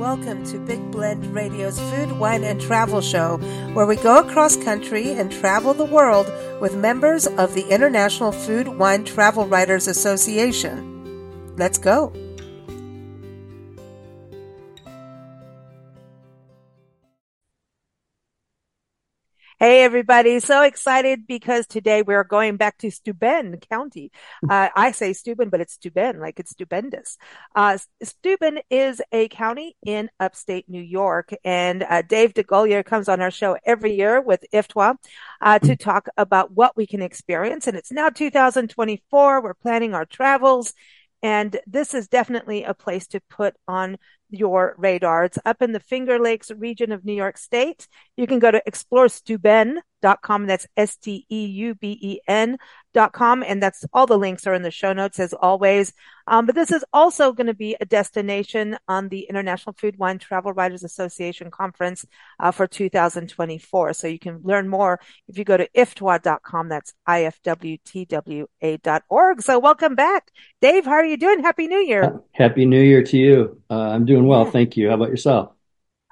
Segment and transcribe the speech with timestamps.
[0.00, 3.36] Welcome to Big Blend Radio's Food, Wine, and Travel Show,
[3.74, 6.26] where we go across country and travel the world
[6.58, 11.54] with members of the International Food, Wine, Travel Writers Association.
[11.58, 12.14] Let's go.
[19.62, 20.40] Hey, everybody.
[20.40, 24.10] So excited because today we're going back to Steuben County.
[24.48, 27.18] Uh, I say Steuben, but it's Steuben, like it's stupendous.
[27.54, 31.34] Uh, Steuben is a county in upstate New York.
[31.44, 34.96] And uh, Dave DeGolyer comes on our show every year with IFWTWA
[35.42, 37.66] uh, to talk about what we can experience.
[37.66, 39.42] And it's now 2024.
[39.42, 40.72] We're planning our travels.
[41.22, 43.98] And this is definitely a place to put on
[44.30, 45.24] your radar.
[45.24, 47.88] It's up in the Finger Lakes region of New York State.
[48.16, 50.46] You can go to exploresteuben.com.
[50.46, 52.58] That's S-T-E-U-B-E-N
[52.92, 53.42] dot com.
[53.42, 55.92] And that's all the links are in the show notes as always.
[56.26, 60.18] Um, but this is also going to be a destination on the International Food Wine
[60.18, 62.06] Travel Writers Association conference
[62.38, 63.92] uh, for 2024.
[63.94, 66.68] So you can learn more if you go to iftwa.com.
[66.68, 69.42] That's I-F-W-T-W-A dot org.
[69.42, 70.30] So welcome back.
[70.60, 71.42] Dave, how are you doing?
[71.42, 72.20] Happy New Year.
[72.32, 73.60] Happy New Year to you.
[73.68, 74.44] Uh, I'm doing well.
[74.44, 74.50] Yeah.
[74.50, 74.88] Thank you.
[74.88, 75.52] How about yourself?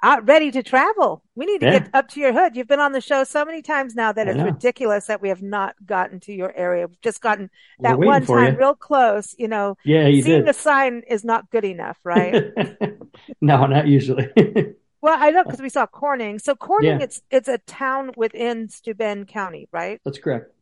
[0.01, 1.23] uh, ready to travel.
[1.35, 1.79] We need to yeah.
[1.79, 2.55] get up to your hood.
[2.55, 4.45] You've been on the show so many times now that I it's know.
[4.45, 6.87] ridiculous that we have not gotten to your area.
[6.87, 7.49] We've just gotten
[7.79, 8.59] that one time you.
[8.59, 9.35] real close.
[9.37, 10.49] You know, yeah, you seeing did.
[10.49, 12.45] a sign is not good enough, right?
[13.41, 14.29] no, not usually.
[15.01, 16.39] well, I know because we saw Corning.
[16.39, 17.03] So Corning, yeah.
[17.03, 19.99] it's it's a town within Steuben County, right?
[20.05, 20.53] That's correct.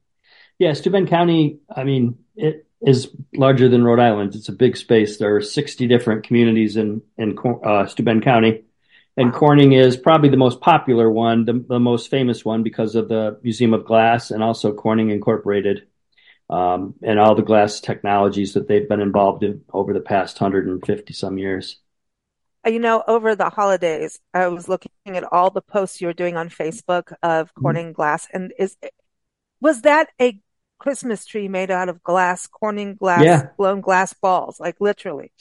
[0.58, 1.60] Yeah, Steuben County.
[1.74, 4.36] I mean, it is larger than Rhode Island.
[4.36, 5.18] It's a big space.
[5.18, 8.64] There are 60 different communities in in uh, Steuben County
[9.18, 13.10] and Corning is probably the most popular one, the, the, most famous one because of
[13.10, 15.88] the Museum of Glass and also Corning Incorporated
[16.52, 21.14] um, and all the glass technologies that they've been involved in over the past 150
[21.14, 21.80] some years.
[22.66, 26.14] Uh, you know, over the holidays, I was looking at all the posts you were
[26.14, 27.62] doing on Facebook of mm-hmm.
[27.62, 28.78] Corning glass, and is
[29.60, 30.40] was that a
[30.80, 33.48] Christmas tree made out of glass, Corning glass, yeah.
[33.58, 35.32] blown glass balls, like literally?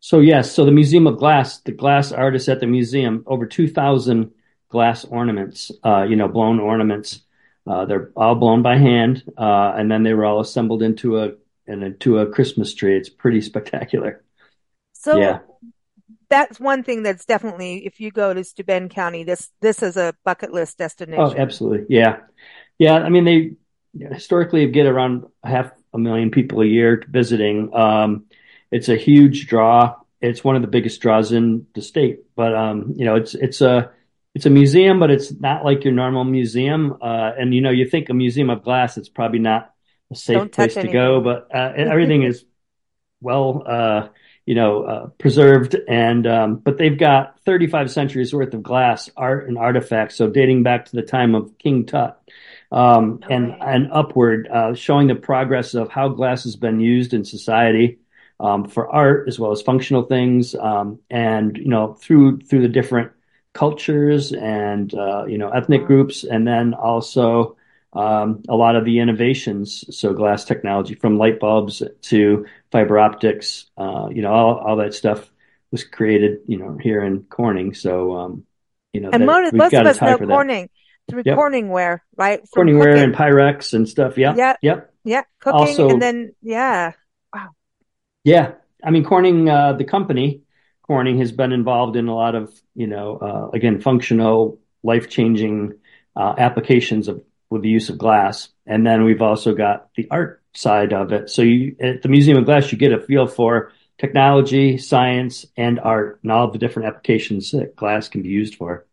[0.00, 4.30] So yes, so the Museum of Glass, the glass artists at the museum, over 2,000
[4.68, 7.20] glass ornaments, uh, you know, blown ornaments.
[7.66, 11.32] Uh, they're all blown by hand, uh, and then they were all assembled into a
[11.66, 12.96] and into a Christmas tree.
[12.96, 14.22] It's pretty spectacular.
[14.92, 15.38] So yeah.
[16.28, 20.14] that's one thing that's definitely, if you go to Steuben County, this this is a
[20.24, 21.24] bucket list destination.
[21.24, 22.18] Oh, absolutely, yeah,
[22.78, 22.94] yeah.
[22.94, 23.56] I mean, they
[24.12, 27.74] historically you get around half a million people a year visiting.
[27.74, 28.26] Um,
[28.70, 29.96] it's a huge draw.
[30.20, 32.20] It's one of the biggest draws in the state.
[32.34, 33.90] But um, you know, it's it's a
[34.34, 36.98] it's a museum, but it's not like your normal museum.
[37.00, 39.72] Uh, and you know, you think a museum of glass, it's probably not
[40.10, 42.44] a safe place to go, but uh, everything is
[43.20, 44.08] well, uh,
[44.44, 45.76] you know, uh, preserved.
[45.88, 50.62] And um, but they've got 35 centuries worth of glass art and artifacts, so dating
[50.62, 52.20] back to the time of King Tut.
[52.72, 53.34] Um, okay.
[53.34, 57.98] and and upward, uh, showing the progress of how glass has been used in society,
[58.40, 62.68] um, for art as well as functional things, um, and you know through through the
[62.68, 63.12] different
[63.52, 67.56] cultures and uh, you know ethnic groups, and then also
[67.92, 69.84] um, a lot of the innovations.
[69.96, 74.92] So glass technology, from light bulbs to fiber optics, uh, you know, all all that
[74.94, 75.30] stuff
[75.70, 77.74] was created, you know, here in Corning.
[77.74, 78.44] So um,
[78.92, 80.68] you know, and that, most, of us know Corning
[81.08, 81.36] through yep.
[81.36, 82.40] Corningware, right?
[82.48, 83.02] From Corningware cooking.
[83.04, 84.18] and Pyrex and stuff.
[84.18, 84.34] Yeah.
[84.36, 84.56] Yeah.
[84.62, 84.94] Yep.
[85.04, 85.22] Yeah.
[85.40, 86.92] Cooking also, and then yeah.
[87.34, 87.50] Wow.
[88.24, 88.52] Yeah,
[88.82, 90.42] I mean Corning, uh, the company
[90.82, 95.74] Corning has been involved in a lot of you know uh, again functional, life changing
[96.14, 100.42] uh, applications of with the use of glass, and then we've also got the art
[100.54, 101.30] side of it.
[101.30, 105.78] So you, at the Museum of Glass, you get a feel for technology, science, and
[105.78, 108.86] art, and all the different applications that glass can be used for.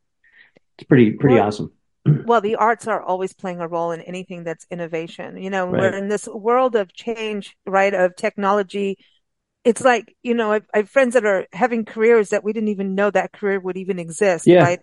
[0.78, 1.72] It's pretty pretty well, awesome.
[2.26, 5.38] well, the arts are always playing a role in anything that's innovation.
[5.38, 5.82] You know, right.
[5.82, 7.94] we're in this world of change, right?
[7.94, 8.98] Of technology,
[9.64, 12.70] it's like, you know, I've, I have friends that are having careers that we didn't
[12.70, 14.46] even know that career would even exist.
[14.46, 14.64] Yeah.
[14.64, 14.80] Right.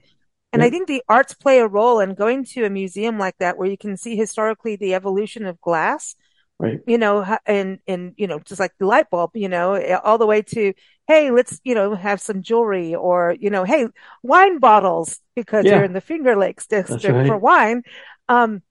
[0.53, 0.67] And yeah.
[0.67, 3.69] I think the arts play a role in going to a museum like that where
[3.69, 6.17] you can see historically the evolution of glass.
[6.59, 6.81] Right.
[6.87, 10.27] You know, and, and, you know, just like the light bulb, you know, all the
[10.27, 10.73] way to,
[11.11, 13.89] Hey, let's, you know, have some jewelry or, you know, Hey,
[14.23, 15.73] wine bottles because yeah.
[15.75, 17.27] you're in the Finger Lakes district right.
[17.27, 17.83] for wine.
[18.29, 18.63] Um,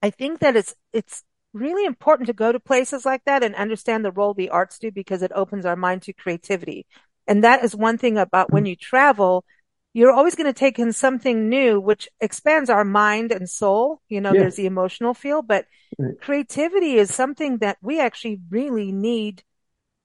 [0.00, 4.04] I think that it's, it's really important to go to places like that and understand
[4.04, 6.86] the role the arts do because it opens our mind to creativity.
[7.26, 9.44] And that is one thing about when you travel,
[9.92, 14.00] you're always going to take in something new, which expands our mind and soul.
[14.08, 14.42] You know, yeah.
[14.42, 15.66] there's the emotional feel, but
[15.98, 16.14] right.
[16.20, 19.42] creativity is something that we actually really need.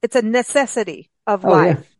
[0.01, 1.95] It's a necessity of oh, life.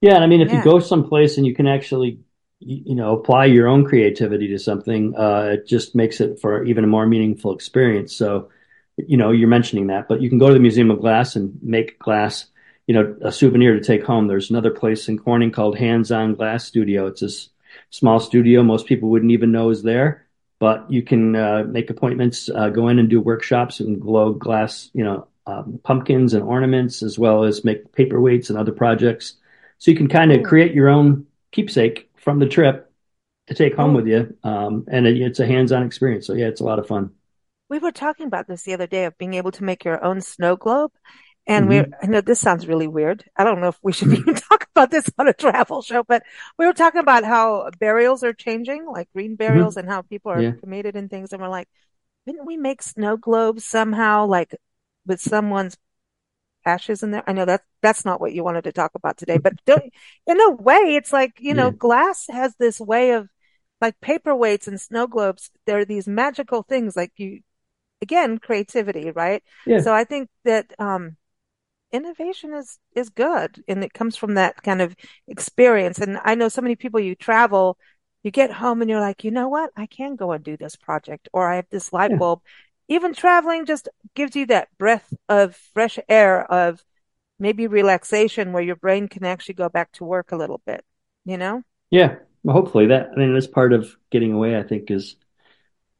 [0.00, 2.20] Yeah, and I mean, if you go someplace and you can actually,
[2.60, 6.64] you, you know, apply your own creativity to something, uh, it just makes it for
[6.64, 8.14] even a more meaningful experience.
[8.14, 8.50] So,
[8.96, 11.58] you know, you're mentioning that, but you can go to the Museum of Glass and
[11.62, 12.46] make glass,
[12.86, 14.28] you know, a souvenir to take home.
[14.28, 17.06] There's another place in Corning called Hands On Glass Studio.
[17.06, 17.48] It's this
[17.90, 20.26] small studio most people wouldn't even know is there,
[20.58, 24.90] but you can uh, make appointments, uh, go in and do workshops and glow glass,
[24.92, 29.36] you know, um, pumpkins and ornaments, as well as make paperweights and other projects.
[29.78, 32.92] So you can kind of Oh, create your own keepsake from the trip
[33.48, 33.94] to take home oh.
[33.94, 34.36] with you.
[34.44, 36.26] Um, and it, it's a hands-on experience.
[36.26, 37.12] So yeah, it's a lot of fun.
[37.68, 40.20] We were talking about this the other day of being able to make your own
[40.20, 40.92] snow globe.
[41.46, 43.24] And we're, hmm I know this sounds really weird.
[43.36, 46.22] I don't know if we should even talk about this on a travel show, but
[46.58, 50.44] we were talking about how burials are changing, like green burials and how people are
[50.44, 50.52] Yeah.
[50.60, 51.32] cremated and things.
[51.32, 51.68] And we're like,
[52.26, 54.54] didn't we make snow globes somehow, like
[55.08, 55.78] with someone's
[56.64, 57.24] ashes in there?
[57.26, 59.92] I know that that's not what you wanted to talk about today, but don't,
[60.26, 61.76] in a way, it's like, you know, Yeah.
[61.78, 63.28] glass has this way of
[63.80, 65.50] like paperweights and snow globes.
[65.66, 67.40] They're these magical things like you,
[68.02, 69.42] again, creativity, right?
[69.66, 69.80] Yeah.
[69.80, 71.16] So I think that, um,
[71.92, 74.94] innovation is is good and it comes from that kind of
[75.26, 75.98] experience.
[75.98, 77.78] And I know so many people you travel,
[78.22, 79.70] you get home and you're like, you know what?
[79.76, 82.42] I can go and do this project or I have this light bulb.
[82.88, 86.82] Even traveling just gives you that breath of fresh air of
[87.38, 90.84] maybe relaxation where your brain can actually go back to work a little bit,
[91.24, 92.16] you know, Yeah.
[92.42, 95.16] Well, hopefully that, I mean, that's part of getting away, I think, is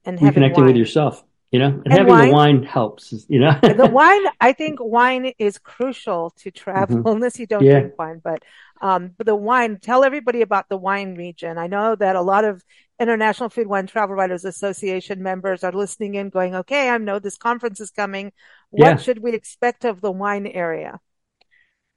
[0.04, 3.60] and reconnecting with yourself, you know, and And having the wine wine helps, you know?
[3.76, 7.70] The wine, I think wine is crucial to travel, hmm unless you don't Yeah.
[7.70, 8.20] drink wine.
[8.24, 8.42] But
[8.80, 11.58] um, but the wine, tell everybody about the wine region.
[11.58, 12.64] I know that a lot of
[13.00, 17.36] International Food Wine Travel Writers Association members are listening in, going, "Okay, I know this
[17.36, 18.32] conference is coming.
[18.70, 19.00] What Yeah.
[19.00, 21.00] should we expect of the wine area?"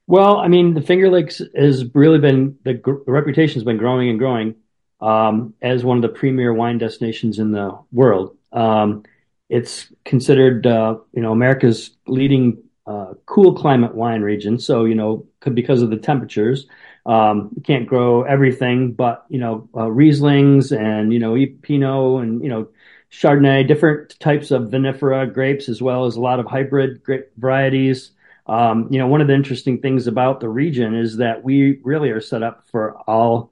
[0.06, 3.78] Well, I mean, the Finger Lakes has really been the, gr- the reputation has been
[3.78, 4.56] growing and growing
[5.00, 8.36] um, as one of the premier wine destinations in the world.
[8.52, 9.04] Um,
[9.52, 14.58] it's considered, uh, you know, America's leading uh, cool climate wine region.
[14.58, 16.66] So, you know, because of the temperatures,
[17.04, 22.42] um, you can't grow everything, but you know, uh, Rieslings and you know, Pinot and
[22.42, 22.68] you know,
[23.10, 28.12] Chardonnay, different types of vinifera grapes, as well as a lot of hybrid grape varieties.
[28.46, 32.10] Um, you know, one of the interesting things about the region is that we really
[32.10, 33.51] are set up for all.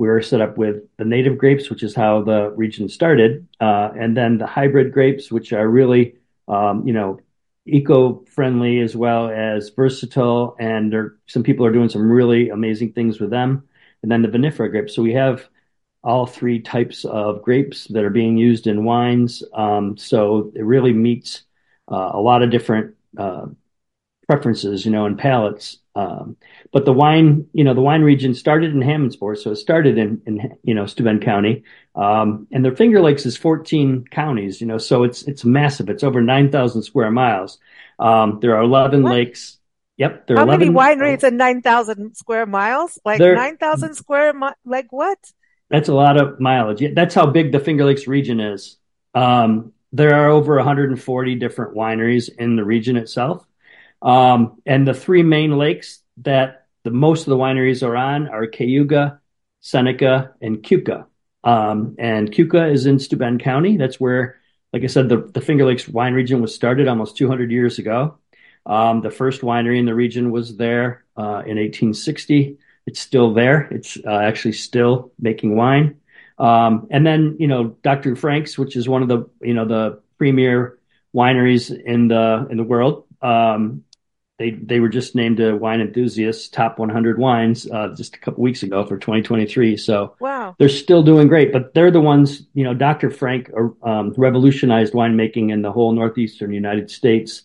[0.00, 4.16] We're set up with the native grapes, which is how the region started, uh, and
[4.16, 6.14] then the hybrid grapes, which are really,
[6.48, 7.20] um, you know,
[7.66, 10.56] eco-friendly as well as versatile.
[10.58, 13.68] And there, some people are doing some really amazing things with them.
[14.02, 14.94] And then the vinifera grapes.
[14.94, 15.46] So we have
[16.02, 19.42] all three types of grapes that are being used in wines.
[19.52, 21.44] Um, so it really meets
[21.92, 23.48] uh, a lot of different uh,
[24.26, 25.79] preferences, you know, and palates.
[25.94, 26.36] Um,
[26.72, 30.22] but the wine, you know, the wine region started in Hammondsport, so it started in,
[30.26, 31.64] in you know, Steuben County.
[31.96, 35.88] Um, and the Finger Lakes is 14 counties, you know, so it's it's massive.
[35.90, 37.58] It's over 9,000 square miles.
[37.98, 39.10] Um, there are 11 What?
[39.10, 39.58] lakes.
[39.96, 40.74] Yep, there are How many 11.
[40.98, 42.98] wineries in nine thousand square miles?
[43.04, 45.18] Like nine thousand square mi like what?
[45.68, 46.80] that's a lot of mileage.
[46.80, 48.76] Yeah, That's how big the Finger Lakes region is.
[49.14, 53.44] Um, there are over 140 different wineries in the region itself.
[54.02, 58.46] Um, and the three main lakes that the most of the wineries are on are
[58.46, 59.20] Cayuga,
[59.60, 61.06] Seneca, and Keuka.
[61.44, 63.76] Um, and Keuka is in Steuben County.
[63.76, 64.36] That's where,
[64.72, 68.18] like I said, the, the Finger Lakes wine region was started almost 200 years ago.
[68.66, 72.58] Um, the first winery in the region was there uh, in 1860.
[72.86, 73.68] It's still there.
[73.70, 76.00] It's uh, actually still making wine.
[76.38, 78.16] Um, and then, you know, Dr.
[78.16, 80.78] Frank's, which is one of the, you know, the premier
[81.14, 83.04] wineries in the in the world.
[83.20, 83.84] Um,
[84.40, 88.42] they they were just named a wine enthusiast top 100 wines uh, just a couple
[88.42, 89.76] weeks ago for 2023.
[89.76, 90.56] So Wow.
[90.58, 92.46] they're still doing great, but they're the ones.
[92.54, 93.10] You know, Dr.
[93.10, 97.42] Frank uh, um, revolutionized winemaking in the whole northeastern United States.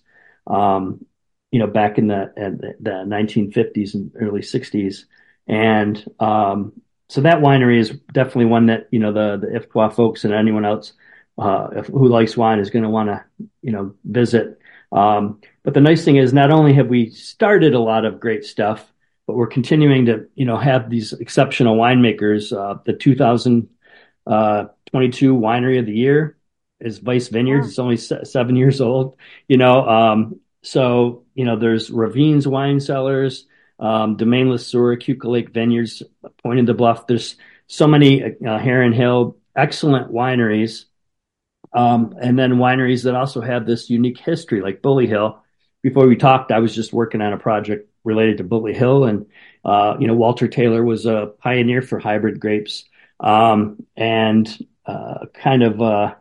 [0.48, 1.06] Um,
[1.52, 5.04] you know, back in the the, the 1950s and early 60s,
[5.48, 6.72] and um,
[7.10, 10.64] so that winery is definitely one that you know the the Ifqua folks and anyone
[10.64, 10.94] else
[11.38, 13.22] uh, who likes wine is going to want to
[13.62, 14.60] you know visit.
[14.92, 18.46] Um, but the nice thing is, not only have we started a lot of great
[18.46, 18.92] stuff,
[19.28, 22.56] but we're continuing to, you know, have these exceptional winemakers.
[22.56, 26.38] Uh, the 2022 Winery of the Year
[26.80, 27.66] is Weis Vineyards.
[27.66, 27.70] Wow.
[27.70, 29.88] It's only se- seven years old, you know.
[29.88, 33.48] Um, so, you know, there's Ravines Wine Cellars,
[33.80, 36.04] um, Domaine Le Sueur, Keuka Lake Vineyards,
[36.44, 37.08] Pointe the Bluff.
[37.08, 37.36] There's
[37.68, 40.86] so many, uh, Heron Hill, excellent wineries
[41.76, 45.44] um, and then wineries that also have this unique history, like Bully Hill.
[45.84, 49.26] Before we talked, I was just working on a project related to Bully Hill, and
[49.66, 52.86] uh, you know Walter Taylor was a pioneer for hybrid grapes,
[53.20, 54.48] um, and
[54.86, 56.16] uh, kind of uh,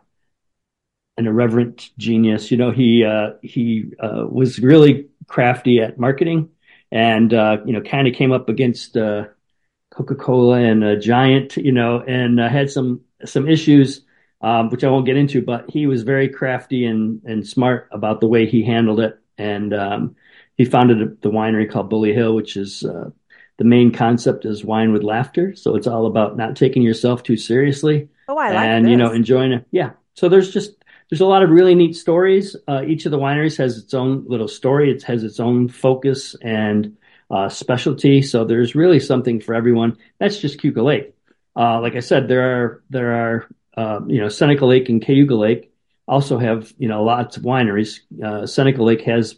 [1.17, 2.51] an irreverent genius.
[2.51, 6.49] You know, he uh, he uh, was really crafty at marketing,
[6.91, 11.71] and uh, you know, kind of came up against Coca Cola and a Giant, you
[11.71, 14.04] know, and had some some issues.
[14.45, 18.21] Um, which I won't get into, but he was very crafty and and smart about
[18.21, 20.15] the way he handled it, and um,
[20.55, 23.09] he founded the winery called Bully Hill, which is uh,
[23.57, 25.55] the main concept is wine with laughter.
[25.55, 28.09] So it's all about not taking yourself too seriously.
[28.27, 28.91] Oh, I like and this.
[28.91, 29.65] you know enjoying it.
[29.71, 29.93] Yeah.
[30.13, 30.75] So there's just
[31.09, 32.55] there's a lot of really neat stories.
[32.67, 34.91] Uh, each of the wineries has its own little story.
[34.91, 36.97] It has its own focus and
[37.31, 38.21] uh, specialty.
[38.21, 39.97] So there's really something for everyone.
[40.19, 41.15] That's just Cayuga Lake.
[41.55, 45.35] Uh, like I said, there are there are uh, you know Seneca Lake and Cayuga
[45.35, 45.71] Lake
[46.07, 47.99] also have you know lots of wineries.
[48.23, 49.35] Uh, Seneca Lake has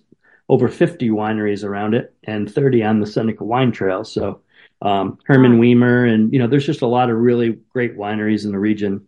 [0.50, 4.04] over 50 wineries around it and 30 on the Seneca Wine Trail.
[4.04, 4.42] So
[4.82, 8.52] um, Hermann Wiemer and you know there's just a lot of really great wineries in
[8.52, 9.08] the region.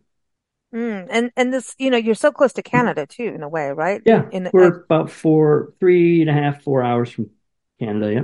[0.73, 3.71] Mm, and and this, you know, you're so close to Canada too, in a way,
[3.71, 4.01] right?
[4.05, 7.31] Yeah, in, we're uh, about four, three and a half, four hours from
[7.79, 8.13] Canada.
[8.13, 8.23] Yeah.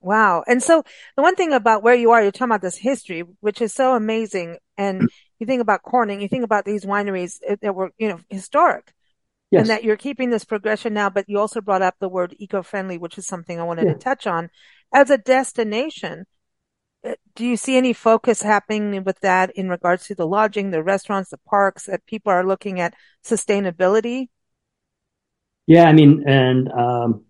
[0.00, 0.42] Wow.
[0.46, 0.84] And so
[1.16, 3.94] the one thing about where you are, you're talking about this history, which is so
[3.94, 4.58] amazing.
[4.76, 5.08] And
[5.42, 8.92] you think about Corning, you think about these wineries that were, you know, historic.
[9.50, 9.60] Yes.
[9.60, 12.96] And that you're keeping this progression now, but you also brought up the word eco-friendly,
[12.96, 13.92] which is something I wanted yeah.
[13.92, 14.48] to touch on.
[14.94, 16.24] As a destination,
[17.06, 20.82] uh, do you see any focus happening with that in regards to the lodging, the
[20.82, 24.28] restaurants, the parks, that people are looking at sustainability?
[25.66, 27.24] Yeah, I mean, and um,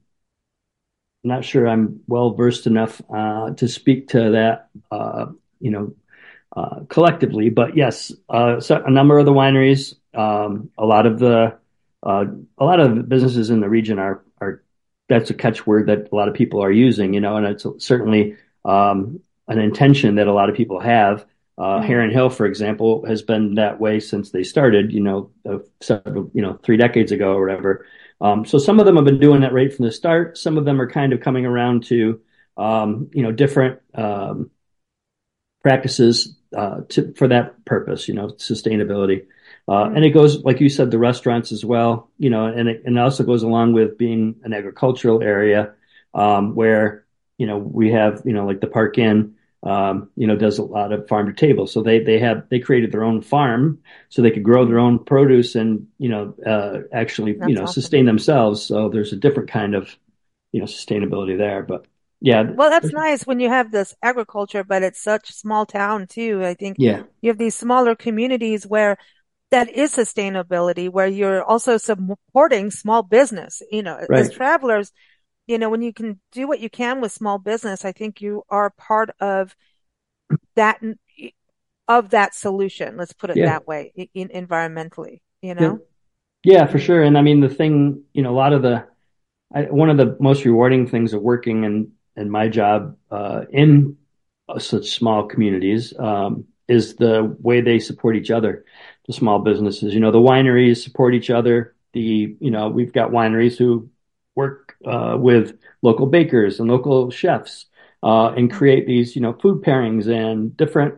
[1.24, 5.26] I'm not sure I'm well versed enough uh, to speak to that, uh,
[5.58, 5.94] you know,
[6.54, 7.50] uh, collectively.
[7.50, 11.56] But yes, uh, so a number of the wineries, um, a lot of the
[12.02, 12.24] uh,
[12.58, 14.62] a lot of businesses in the region are are
[15.08, 18.36] that's a catchword that a lot of people are using, you know, and it's certainly
[18.64, 21.24] um, an intention that a lot of people have.
[21.58, 21.86] Uh, mm-hmm.
[21.86, 26.30] Heron Hill, for example, has been that way since they started, you know, uh, several,
[26.32, 27.86] you know, three decades ago or whatever.
[28.20, 30.38] Um, so some of them have been doing that right from the start.
[30.38, 32.20] Some of them are kind of coming around to,
[32.56, 34.50] um, you know, different um,
[35.62, 39.26] practices uh, to, for that purpose, you know, sustainability.
[39.68, 42.82] Uh, and it goes, like you said, the restaurants as well, you know, and it,
[42.84, 45.72] and it also goes along with being an agricultural area
[46.14, 47.04] um, where,
[47.38, 50.64] you know, we have, you know, like the Park Inn, um, you know, does a
[50.64, 51.66] lot of farm to table.
[51.66, 53.78] So they they have they created their own farm
[54.08, 57.62] so they could grow their own produce and you know uh, actually That's you know
[57.62, 57.82] awesome.
[57.82, 58.62] sustain themselves.
[58.62, 59.96] So there's a different kind of
[60.50, 61.62] you know sustainability there.
[61.62, 61.86] But
[62.22, 66.06] yeah, well, that's nice when you have this agriculture, but it's such a small town
[66.06, 66.44] too.
[66.44, 68.96] I think yeah, you have these smaller communities where
[69.50, 73.60] that is sustainability, where you're also supporting small business.
[73.70, 74.20] You know, right.
[74.20, 74.92] as travelers
[75.46, 78.44] you know, when you can do what you can with small business, I think you
[78.48, 79.54] are part of
[80.54, 80.80] that
[81.88, 82.96] of that solution.
[82.96, 83.46] Let's put it yeah.
[83.46, 85.20] that way, in, environmentally.
[85.40, 85.80] You know.
[86.44, 86.60] Yeah.
[86.60, 86.66] yeah.
[86.66, 87.02] for sure.
[87.02, 88.86] And I mean, the thing, you know, a lot of the
[89.52, 93.96] I, one of the most rewarding things of working in in my job uh, in
[94.58, 98.64] such small communities um, is the way they support each other.
[99.06, 101.74] The small businesses, you know, the wineries support each other.
[101.92, 103.90] The you know, we've got wineries who
[104.34, 107.66] work uh, with local bakers and local chefs
[108.02, 110.94] uh, and create these, you know, food pairings and different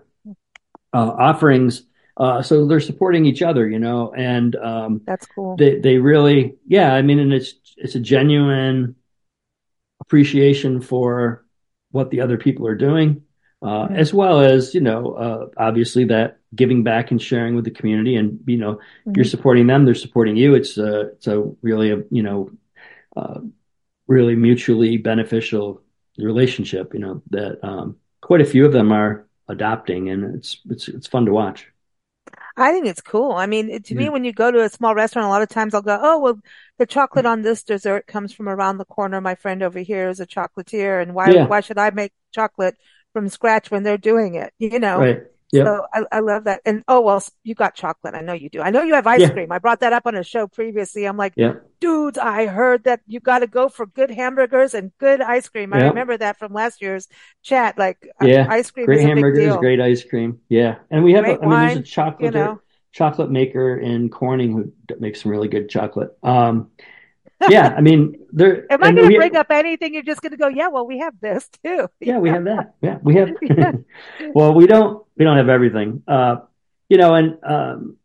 [0.92, 1.82] uh, offerings.
[2.16, 5.56] Uh, so they're supporting each other, you know, and um, that's cool.
[5.56, 6.94] They they really, yeah.
[6.94, 8.94] I mean, and it's it's a genuine
[10.06, 11.44] appreciation for
[11.90, 13.22] what the other people are doing,
[13.62, 13.96] uh, mm-hmm.
[13.96, 18.16] as well as you know, uh, obviously that giving back and sharing with the community,
[18.16, 19.12] and you know, mm-hmm.
[19.16, 20.54] you're supporting them, they're supporting you.
[20.54, 22.50] It's a it's a really a you know
[23.16, 23.40] uh,
[24.06, 25.82] really mutually beneficial
[26.18, 26.94] relationship.
[26.94, 31.06] You know that um, quite a few of them are adopting, and it's it's it's
[31.06, 31.66] fun to watch.
[32.56, 33.32] I think it's cool.
[33.32, 33.98] I mean, to yeah.
[33.98, 36.18] me, when you go to a small restaurant, a lot of times I'll go, "Oh,
[36.20, 36.40] well,
[36.78, 39.20] the chocolate on this dessert comes from around the corner.
[39.20, 41.46] My friend over here is a chocolatier, and why yeah.
[41.46, 42.76] why should I make chocolate
[43.12, 45.22] from scratch when they're doing it?" You know, right.
[45.54, 45.66] Yep.
[45.66, 46.60] So I, I, love that.
[46.66, 48.14] And oh, well, you got chocolate.
[48.14, 48.60] I know you do.
[48.60, 49.30] I know you have ice yeah.
[49.30, 49.52] cream.
[49.52, 51.04] I brought that up on a show previously.
[51.04, 51.54] I'm like, yeah.
[51.80, 55.72] dudes, I heard that you got to go for good hamburgers and good ice cream.
[55.72, 57.06] I remember that from last year's
[57.42, 57.78] chat.
[57.78, 60.40] Like, uh, yeah, ice cream great hamburgers, great ice cream.
[60.48, 60.78] Yeah.
[60.90, 62.60] And we have, great a, I mean, there's a chocolate, you know?
[62.90, 66.18] chocolate maker in Corning who makes some really good chocolate.
[66.24, 66.70] Um,
[67.48, 68.66] yeah, I mean, there.
[68.72, 69.94] Am I going to bring up anything?
[69.94, 70.68] You're just going to go, yeah.
[70.68, 71.88] Well, we have this too.
[72.00, 72.74] yeah, we have that.
[72.80, 73.30] Yeah, we have.
[74.34, 75.03] well, we don't.
[75.16, 76.02] We don't have everything.
[76.06, 76.36] Uh,
[76.88, 77.96] you know, and um,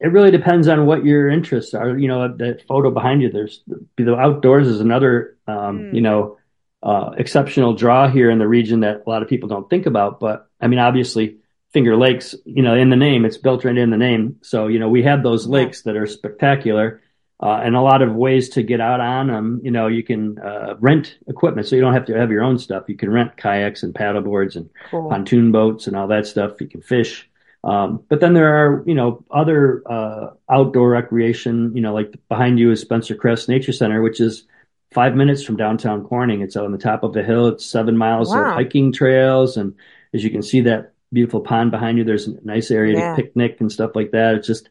[0.00, 1.96] it really depends on what your interests are.
[1.96, 3.30] You know, that photo behind you.
[3.30, 3.62] There's
[3.96, 5.36] the outdoors is another.
[5.46, 5.94] Um, mm.
[5.94, 6.38] You know,
[6.82, 10.18] uh, exceptional draw here in the region that a lot of people don't think about.
[10.18, 11.38] But I mean, obviously,
[11.72, 14.36] Finger Lakes, you know, in the name, it's built right in the name.
[14.42, 17.01] So, you know, we have those lakes that are spectacular.
[17.42, 19.60] Uh, and a lot of ways to get out on them.
[19.64, 22.56] You know, you can uh, rent equipment, so you don't have to have your own
[22.56, 22.84] stuff.
[22.86, 25.10] You can rent kayaks and paddle boards and cool.
[25.10, 26.60] pontoon boats and all that stuff.
[26.60, 27.28] You can fish.
[27.64, 31.74] Um, but then there are, you know, other uh, outdoor recreation.
[31.74, 34.46] You know, like behind you is Spencer Crest Nature Center, which is
[34.92, 36.42] five minutes from downtown Corning.
[36.42, 37.48] It's on the top of a hill.
[37.48, 38.50] It's seven miles wow.
[38.50, 39.74] of hiking trails, and
[40.14, 42.04] as you can see, that beautiful pond behind you.
[42.04, 43.16] There's a nice area yeah.
[43.16, 44.36] to picnic and stuff like that.
[44.36, 44.68] It's just,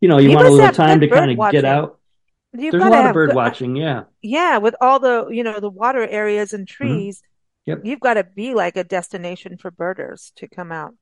[0.00, 1.98] you know, you, you want a little time to kind of get out.
[2.56, 4.04] You've There's a lot of bird good, watching, yeah.
[4.22, 6.84] Yeah, with all the you know the water areas and mm-hmm.
[6.84, 7.70] trees, mm-hmm.
[7.70, 7.80] yep.
[7.84, 10.94] you've got to be like a destination for birders to come out.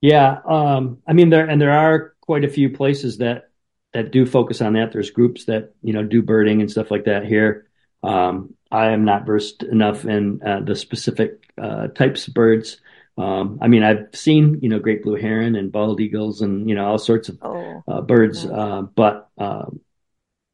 [0.00, 3.50] Yeah, um, I mean there and there are quite a few places that
[3.94, 4.92] that do focus on that.
[4.92, 7.68] There's groups that you know do birding and stuff like that here.
[8.02, 12.78] Um, I am not versed enough in uh, the specific uh, types of birds.
[13.16, 16.74] Um, I mean, I've seen you know great blue heron and bald eagles and you
[16.74, 19.80] know all sorts of oh, uh, birds, uh, but um,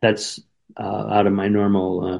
[0.05, 0.39] that's
[0.77, 2.05] uh, out of my normal.
[2.05, 2.19] Uh,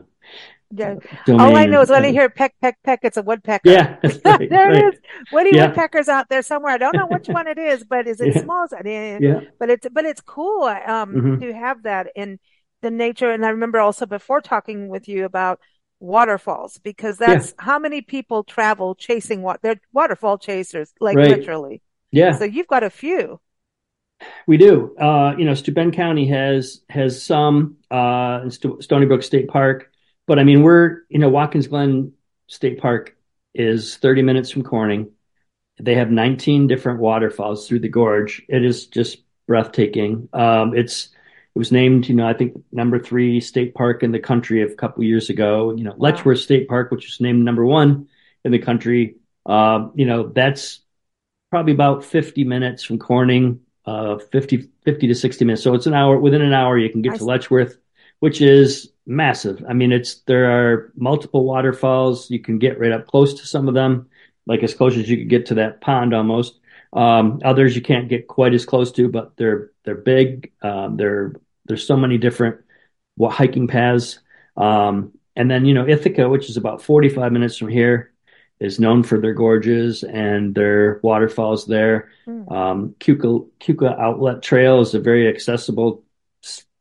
[0.71, 0.95] yeah.
[1.29, 3.71] All I know is when I hear peck, peck, peck, it's a woodpecker.
[3.71, 4.77] Yeah, right, there right.
[4.77, 5.01] it is.
[5.31, 5.67] Woody yeah.
[5.67, 6.73] woodpeckers out there somewhere.
[6.73, 8.43] I don't know which one it is, but is it yeah.
[8.43, 8.67] small?
[8.85, 9.41] Yeah.
[9.61, 11.41] But it's but it's cool um, mm-hmm.
[11.41, 12.41] to have that in
[12.81, 13.31] the nature.
[13.31, 15.61] And I remember also before talking with you about
[16.01, 17.65] waterfalls because that's yeah.
[17.65, 21.29] how many people travel chasing what they're waterfall chasers, like right.
[21.29, 21.83] literally.
[22.11, 22.33] Yeah.
[22.33, 23.41] So you've got a few.
[24.47, 24.97] We do.
[24.97, 29.91] Uh, you know, Steuben County has has some uh, St- Stony Brook State Park,
[30.27, 32.13] but I mean, we're you know Watkins Glen
[32.47, 33.17] State Park
[33.55, 35.11] is 30 minutes from Corning.
[35.81, 38.43] They have 19 different waterfalls through the gorge.
[38.49, 40.29] It is just breathtaking.
[40.33, 41.11] Um, it's
[41.55, 44.75] it was named, you know, I think number three state park in the country a
[44.75, 45.75] couple years ago.
[45.75, 48.09] You know, Letchworth State Park, which is named number one
[48.45, 49.17] in the country.
[49.47, 50.81] Uh, you know, that's
[51.51, 55.63] probably about 50 minutes from Corning uh, 50, 50 to 60 minutes.
[55.63, 57.77] So it's an hour, within an hour, you can get to Letchworth,
[58.21, 59.65] which is massive.
[59.69, 62.31] I mean, it's, there are multiple waterfalls.
[62.31, 64.09] You can get right up close to some of them,
[64.47, 66.59] like as close as you could get to that pond almost.
[66.93, 70.53] Um, others you can't get quite as close to, but they're, they're big.
[70.63, 71.35] Um, they're,
[71.67, 72.61] there's so many different
[73.21, 74.21] hiking paths.
[74.57, 78.14] Um, and then, you know, Ithaca, which is about 45 minutes from here,
[78.65, 82.11] is known for their gorges and their waterfalls there.
[82.27, 82.51] Mm.
[82.51, 86.03] Um, Keuka Outlet Trail is a very accessible,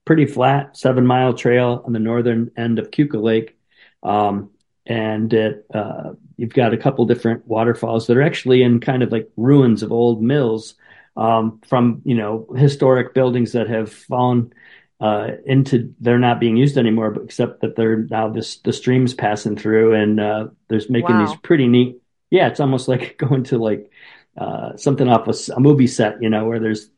[0.06, 3.58] pretty flat seven mile trail on the northern end of Keuka Lake.
[4.02, 4.50] Um,
[4.86, 9.12] and it, uh, you've got a couple different waterfalls that are actually in kind of
[9.12, 10.76] like ruins of old mills
[11.16, 14.54] um, from you know historic buildings that have fallen
[15.04, 19.14] uh, into they're not being used anymore, but except that they're now this the streams
[19.14, 21.26] passing through and uh, there's making wow.
[21.26, 21.98] these pretty neat.
[22.30, 23.92] Yeah, it's almost like going to like
[24.38, 26.90] uh, something off a, a, movie set, you know, where there's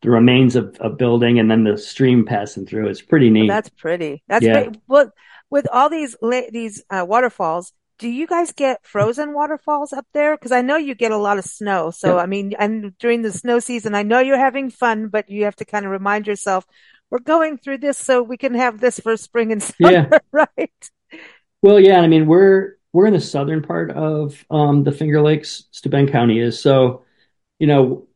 [0.00, 2.88] the remains of a building and then the stream passing through.
[2.88, 3.48] It's pretty neat.
[3.48, 4.22] Well, that's pretty.
[4.28, 4.62] That's yeah.
[4.62, 4.80] Pretty.
[4.88, 5.12] Well,
[5.50, 6.16] with all these
[6.50, 10.38] these uh, waterfalls, do you guys get frozen waterfalls up there?
[10.38, 11.90] Because I know you get a lot of snow.
[11.90, 15.44] So I mean, and during the snow season, I know you're having fun, but you
[15.44, 16.64] have to kind of remind yourself
[17.12, 20.18] we're going through this so we can have this for spring and summer, yeah.
[20.32, 20.90] right?
[21.60, 22.00] Well, yeah.
[22.00, 25.64] I mean, we're we're in the southern part of um, the Finger Lakes.
[25.70, 27.04] Steuben County is so.
[27.58, 28.08] You know,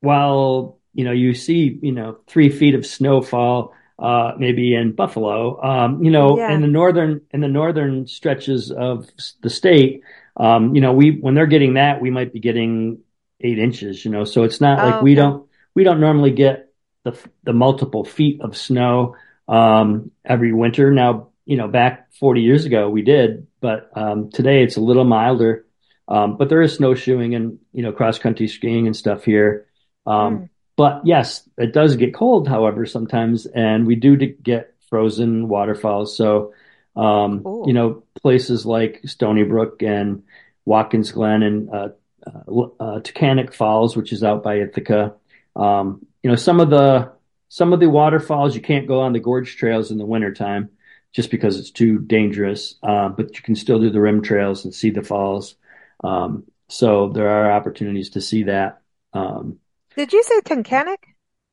[0.00, 5.60] while you know you see you know three feet of snowfall, uh, maybe in Buffalo,
[5.62, 6.52] um, you know, yeah.
[6.52, 9.10] in the northern in the northern stretches of
[9.42, 10.02] the state,
[10.36, 13.00] um, you know, we when they're getting that, we might be getting
[13.40, 14.04] eight inches.
[14.04, 16.69] You know, so it's not oh, like we don't we don't normally get
[17.04, 19.16] the the multiple feet of snow
[19.48, 20.90] um, every winter.
[20.90, 25.04] Now, you know, back 40 years ago we did, but um, today it's a little
[25.04, 25.66] milder.
[26.08, 29.66] Um, but there is snowshoeing and you know cross country skiing and stuff here.
[30.06, 30.48] Mm.
[30.76, 36.16] But yes, it does get cold, however, sometimes, and we do get frozen waterfalls.
[36.16, 36.54] So
[36.96, 40.24] um, you know, places like Stony Brook and
[40.64, 41.88] Watkins Glen and uh,
[42.26, 45.14] uh, uh, Taughannock Falls, which is out by Ithaca.
[45.56, 47.12] Um, you know, some of the
[47.48, 50.70] some of the waterfalls you can't go on the gorge trails in the wintertime
[51.12, 52.76] just because it's too dangerous.
[52.82, 55.56] Uh, but you can still do the rim trails and see the falls.
[56.04, 58.80] Um, so there are opportunities to see that.
[59.12, 59.58] Um,
[59.96, 61.02] Did you say Tunkhannock?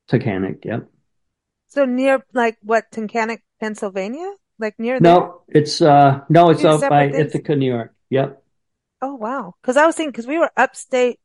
[0.08, 0.88] Tunkhannock, yep.
[1.68, 4.32] So near like what Tunkhannock, Pennsylvania?
[4.58, 5.12] Like near there?
[5.12, 7.34] No, it's uh no, it's out by things?
[7.34, 7.94] Ithaca, New York.
[8.10, 8.42] Yep.
[9.02, 9.54] Oh wow.
[9.62, 11.20] Cuz I was thinking cuz we were upstate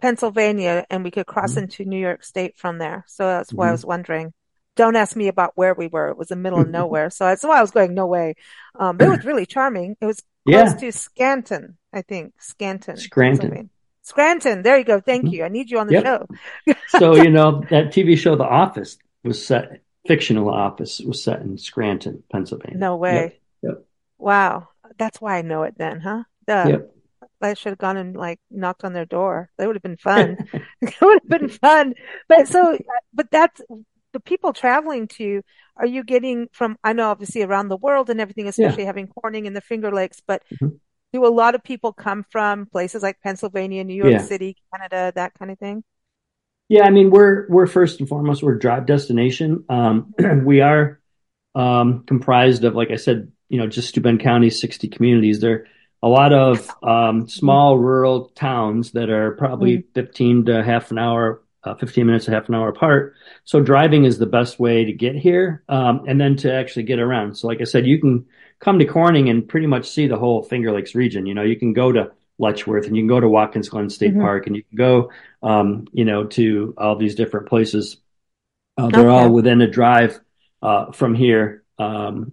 [0.00, 1.64] Pennsylvania and we could cross mm-hmm.
[1.64, 3.04] into New York State from there.
[3.08, 3.70] So that's why mm-hmm.
[3.70, 4.32] I was wondering.
[4.76, 6.08] don't ask me about where we were.
[6.08, 7.10] It was the middle of nowhere.
[7.10, 8.34] So that's why I was going, no way.
[8.78, 9.96] Um, but it was really charming.
[10.00, 12.34] It was close Yeah, to Scanton, I think.
[12.40, 13.70] Scanton, Scranton.
[14.02, 14.62] Scranton.
[14.62, 15.00] There you go.
[15.00, 15.32] Thank Mhm.
[15.32, 15.44] you.
[15.44, 16.04] I need you on the Yep.
[16.04, 16.28] show.
[16.88, 21.58] So, you know, that TV show, The Office, was set, fictional Office was set in
[21.58, 22.78] Scranton, Pennsylvania.
[22.78, 23.00] No Yep.
[23.00, 23.40] way.
[23.62, 23.84] Yep.
[24.18, 24.68] Wow.
[24.98, 26.24] That's why I know it then, huh?
[26.46, 26.66] Duh.
[26.68, 26.95] Yep.
[27.42, 29.50] I should have gone and like knocked on their door.
[29.58, 30.38] That would have been fun.
[30.82, 31.94] It would have been fun.
[32.28, 32.78] But so,
[33.14, 33.60] but that's
[34.12, 35.42] the people traveling to,
[35.76, 38.68] are you getting from, I know obviously around the world and everything, Yeah.
[38.68, 40.78] especially having Corning in the Finger Lakes, but Mhm.
[41.12, 44.22] do a lot of people come from places like Pennsylvania, New York Yeah.
[44.22, 45.84] City, Canada, that kind of thing?
[46.68, 49.64] Yeah, I mean, we're we're first and foremost we're a drive destination.
[49.68, 51.00] Um, we are
[51.54, 55.40] um, comprised of, like I said, you know, just Steuben County, 60 communities.
[55.40, 55.66] There
[56.02, 61.42] a lot of um, small rural towns that are probably 15 to half an hour,
[61.64, 63.14] uh, 15 minutes to half an hour apart.
[63.44, 66.98] So driving is the best way to get here, um, and then to actually get
[67.00, 67.36] around.
[67.36, 68.26] So, like I said, you can
[68.60, 71.26] come to Corning and pretty much see the whole Finger Lakes region.
[71.26, 74.14] You know, you can go to Letchworth and you can go to Watkins Glen State
[74.14, 74.20] Mhm.
[74.20, 75.10] Park and you can go,
[75.42, 77.96] um, you know, to all these different places.
[78.78, 80.20] Uh, they're all within a drive
[80.62, 81.64] uh, from here.
[81.78, 82.32] Um,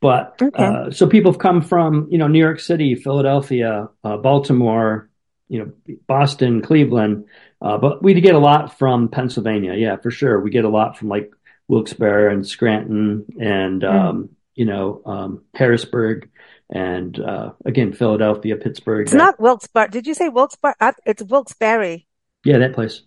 [0.00, 0.64] but Okay.
[0.64, 5.08] uh, so people have come from, you know, New York City, Philadelphia, uh, Baltimore,
[5.48, 7.24] you know, Boston, Cleveland.
[7.62, 9.74] Uh, but we get a lot from Pennsylvania.
[9.74, 10.40] Yeah, for sure.
[10.40, 11.30] We get a lot from like
[11.68, 13.90] Wilkes-Barre and Scranton and, Mm.
[13.94, 16.30] um, you know, um, Harrisburg
[16.70, 19.02] and uh, again, Philadelphia, Pittsburgh.
[19.02, 19.88] It's That, not Wilkes-Barre.
[19.88, 20.94] Did you say Wilkes-Barre?
[21.06, 22.06] It's Wilkes-Barre.
[22.44, 23.02] yeah, that place.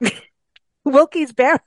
[0.84, 1.60] Wilkes-Barre.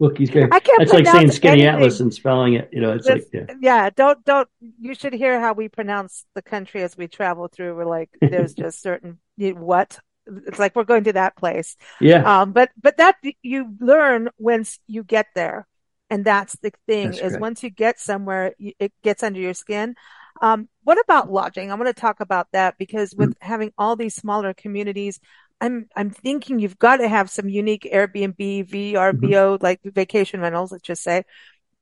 [0.00, 0.48] Wilkes-Barre.
[0.50, 1.68] I can't That's like saying Skinny anything.
[1.68, 2.70] Atlas and spelling it.
[2.72, 3.46] You know, it's like, yeah.
[3.60, 4.48] yeah, don't don't
[4.80, 7.76] you should hear how we pronounce the country as we travel through.
[7.76, 11.76] We're like, there's just certain you- what it's like we're going to that place.
[12.00, 15.66] Yeah, Um, but but that you learn once you get there,
[16.08, 17.40] and that's the thing that's is correct.
[17.40, 19.96] once you get somewhere, you, it gets under your skin.
[20.40, 21.70] Um, what about lodging?
[21.70, 25.20] I want to talk about that because with having all these smaller communities,
[25.60, 30.82] I'm I'm thinking you've got to have some unique Airbnb, VRBO, like vacation rentals, let's
[30.84, 31.24] just say.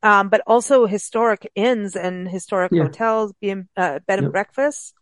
[0.03, 2.77] Um, but also historic inns and historic Yeah.
[2.77, 4.33] hotels, being uh, bed and Yep.
[4.33, 4.95] breakfast.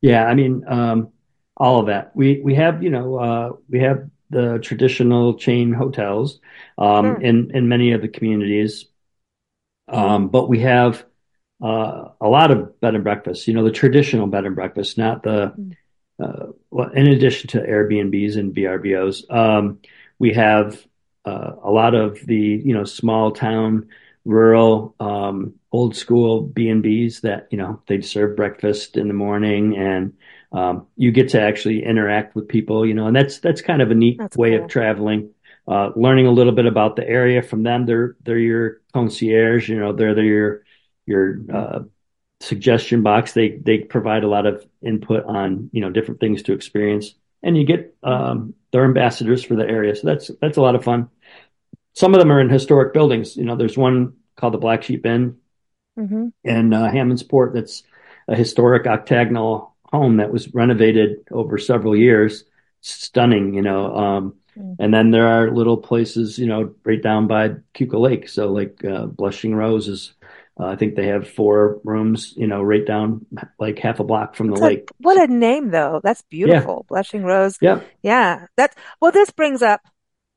[0.00, 1.08] Yeah, I mean, um,
[1.56, 2.14] all of that.
[2.14, 6.40] We we have, you know, uh, we have the traditional chain hotels
[6.78, 7.20] um, Sure.
[7.20, 8.86] in in many of the communities,
[9.88, 11.04] um, but we have
[11.62, 13.48] uh, a lot of bed and breakfast.
[13.48, 15.76] You know, the traditional bed and breakfast, not the Mm.
[16.22, 19.80] Uh, well, in addition to Airbnbs and VRBOs, um,
[20.18, 20.84] we have
[21.24, 23.88] uh, a lot of the you know small town,
[24.24, 29.14] rural, um, old school B and Bs that you know they serve breakfast in the
[29.14, 30.12] morning, and
[30.52, 33.90] um, you get to actually interact with people, you know, and that's that's kind of
[33.90, 34.64] a neat That's way cool.
[34.64, 35.30] of traveling.
[35.66, 37.86] Uh, learning a little bit about the area from them.
[37.86, 40.62] They're they're your concierge, you know, they're they're your
[41.06, 41.80] your uh,
[42.44, 43.32] suggestion box.
[43.32, 47.56] They they provide a lot of input on you know different things to experience, and
[47.56, 49.94] you get um, they're ambassadors for the area.
[49.96, 51.08] So that's that's a lot of fun.
[51.94, 53.36] Some of them are in historic buildings.
[53.36, 55.36] You know, there's one called the Black Sheep Inn
[55.96, 57.54] hmm in uh, Hammondsport.
[57.54, 57.82] That's
[58.28, 62.44] a historic octagonal home that was renovated over several years.
[62.80, 63.94] Stunning, you know.
[63.96, 64.76] Um, Mm.
[64.78, 68.28] and then there are little places, you know, right down by Keuka Lake.
[68.28, 70.12] So like uh, Blushing Rose is,
[70.60, 73.26] uh, I think they have four rooms, you know, right down
[73.58, 74.90] like half a block from the It's a, lake.
[74.98, 76.00] what a name though.
[76.02, 76.84] That's Yeah, beautiful.
[76.88, 77.58] Blushing Rose.
[77.60, 78.46] yeah, Yeah.
[78.56, 79.80] That's, well, this brings up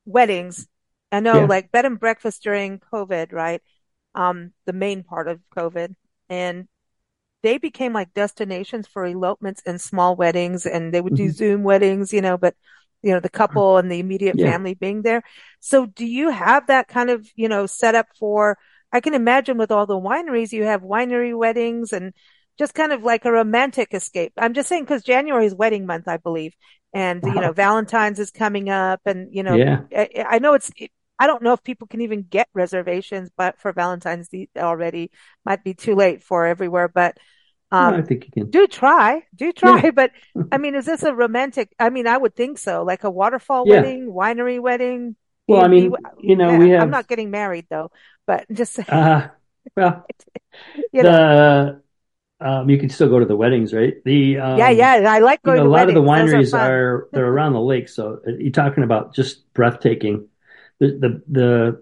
[0.05, 0.67] weddings.
[1.11, 3.61] I know yeah, like bed and breakfast during COVID, right?
[4.15, 5.93] Um, the main part of COVID
[6.29, 6.67] and
[7.43, 11.63] they became like destinations for elopements and small weddings and they would do hmm Zoom
[11.63, 12.55] weddings, you know, but
[13.03, 15.23] you know, the couple and the immediate yeah, family being there.
[15.59, 18.57] So do you have that kind of, you know, set up for,
[18.91, 22.13] I can imagine with all the wineries, you have winery weddings and
[22.57, 24.33] just kind of like a romantic escape.
[24.37, 26.53] I'm just saying because January is wedding month, I believe.
[26.93, 30.71] And, you know, Valentine's is coming up and, you know, yeah, I, I know it's,
[31.19, 35.11] I don't know if people can even get reservations, but for Valentine's already
[35.45, 37.17] might be too late for everywhere, but
[37.71, 38.51] no, I um, think you can.
[38.51, 39.91] do try, do Yeah, try.
[39.95, 40.11] But
[40.51, 41.73] I mean, is this a romantic?
[41.79, 43.81] I mean, I would think so, like a waterfall yeah.
[43.81, 45.15] wedding, winery wedding,
[45.47, 46.83] Well, I mean, you know, we have.
[46.83, 47.91] I'm not getting married though,
[48.25, 49.29] but just uh,
[49.75, 50.05] well,
[50.91, 51.81] you know, the
[52.39, 53.95] um, you can still go to the weddings, right?
[54.03, 55.05] The yeah, um, yeah.
[55.09, 57.27] I like you going know, a lot of the weddings; those are wineries are they're
[57.27, 60.27] around the lake, so uh, you're talking about just breathtaking.
[60.79, 61.81] The the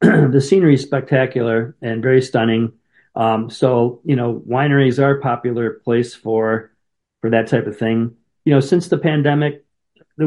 [0.00, 2.72] the the scenery is spectacular and very stunning.
[3.14, 6.72] Um, so you know, wineries are a popular place for
[7.20, 8.16] for that type of thing.
[8.44, 9.61] You know, since the pandemic,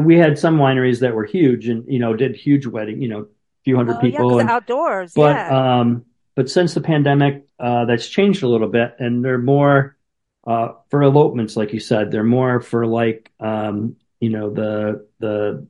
[0.04, 3.20] we had some wineries that were huge and you know did huge wedding, you know,
[3.20, 3.26] a
[3.64, 4.30] few hundred Oh, people.
[4.30, 5.14] because And, outdoors.
[5.14, 5.80] but Yeah.
[5.80, 6.04] um,
[6.34, 9.96] but since the pandemic, uh, that's changed a little bit, and they're more
[10.46, 12.10] uh, for elopements, like you said.
[12.10, 15.66] They're more for like um, you know the the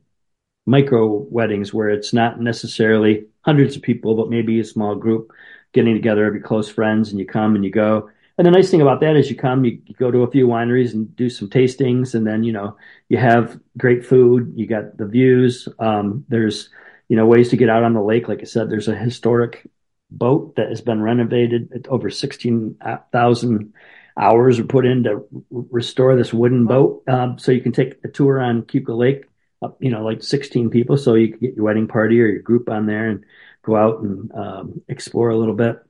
[0.65, 5.31] micro weddings where it's not necessarily hundreds of people, but maybe a small group
[5.73, 8.09] getting together of your close friends, and you come and you go.
[8.37, 10.47] And the nice thing about that is you come, you, you go to a few
[10.47, 12.77] wineries and do some tastings, and then you know
[13.09, 14.53] you have great food.
[14.55, 15.67] You got the views.
[15.79, 16.69] Um, there's
[17.09, 18.27] you know ways to get out on the lake.
[18.27, 19.67] Like I said, there's a historic
[20.11, 21.69] boat that has been renovated.
[21.71, 22.75] It's over sixteen
[23.11, 23.73] thousand
[24.17, 27.03] hours were put in to restore this wooden boat.
[27.07, 29.25] Um, so you can take a tour on Keuka Lake.
[29.63, 32.43] Up, you know, like 16 people, so you can get your wedding party or your
[32.43, 33.25] group on there and
[33.63, 35.83] go out and um, explore a little bit.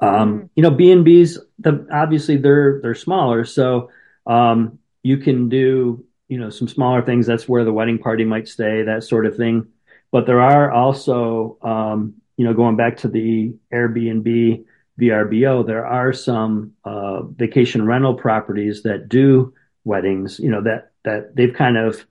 [0.00, 0.48] Um, Mm.
[0.54, 3.90] you know, B and B's, the, obviously they're they're smaller, so
[4.26, 7.26] um, you can do you know some smaller things.
[7.26, 9.66] That's where the wedding party might stay, that sort of thing.
[10.10, 14.64] But there are also, um, you know, going back to the Airbnb,
[15.00, 19.52] VRBO, there are some uh, vacation rental properties that do
[19.84, 20.38] weddings.
[20.38, 22.06] You know that that they've kind of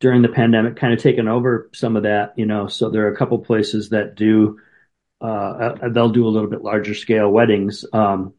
[0.00, 2.34] during the pandemic kind of taken over some of that.
[2.36, 4.58] You know, so there are a couple places that do
[5.20, 5.24] uh,
[5.82, 7.84] uh, they'll do a little bit larger scale weddings.
[7.92, 8.34] Um,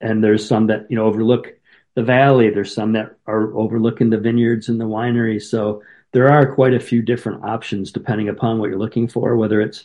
[0.00, 1.52] and there's some that, you know, overlook
[1.94, 2.50] the valley.
[2.50, 5.42] There's some that are overlooking the vineyards and the wineries.
[5.42, 9.60] So there are quite a few different options depending upon what you're looking for, whether
[9.60, 9.84] it's,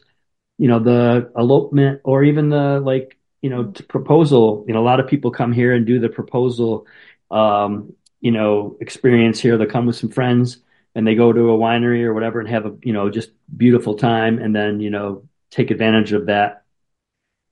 [0.57, 4.63] you know, the elopement or even the like, you know, proposal.
[4.67, 6.85] You know, a lot of people come here and do the proposal,
[7.31, 9.57] um, you know, experience here.
[9.57, 10.59] They come with some friends
[10.95, 13.95] and they go to a winery or whatever and have a, you know, just beautiful
[13.95, 14.39] time.
[14.39, 16.63] And then, you know, take advantage of that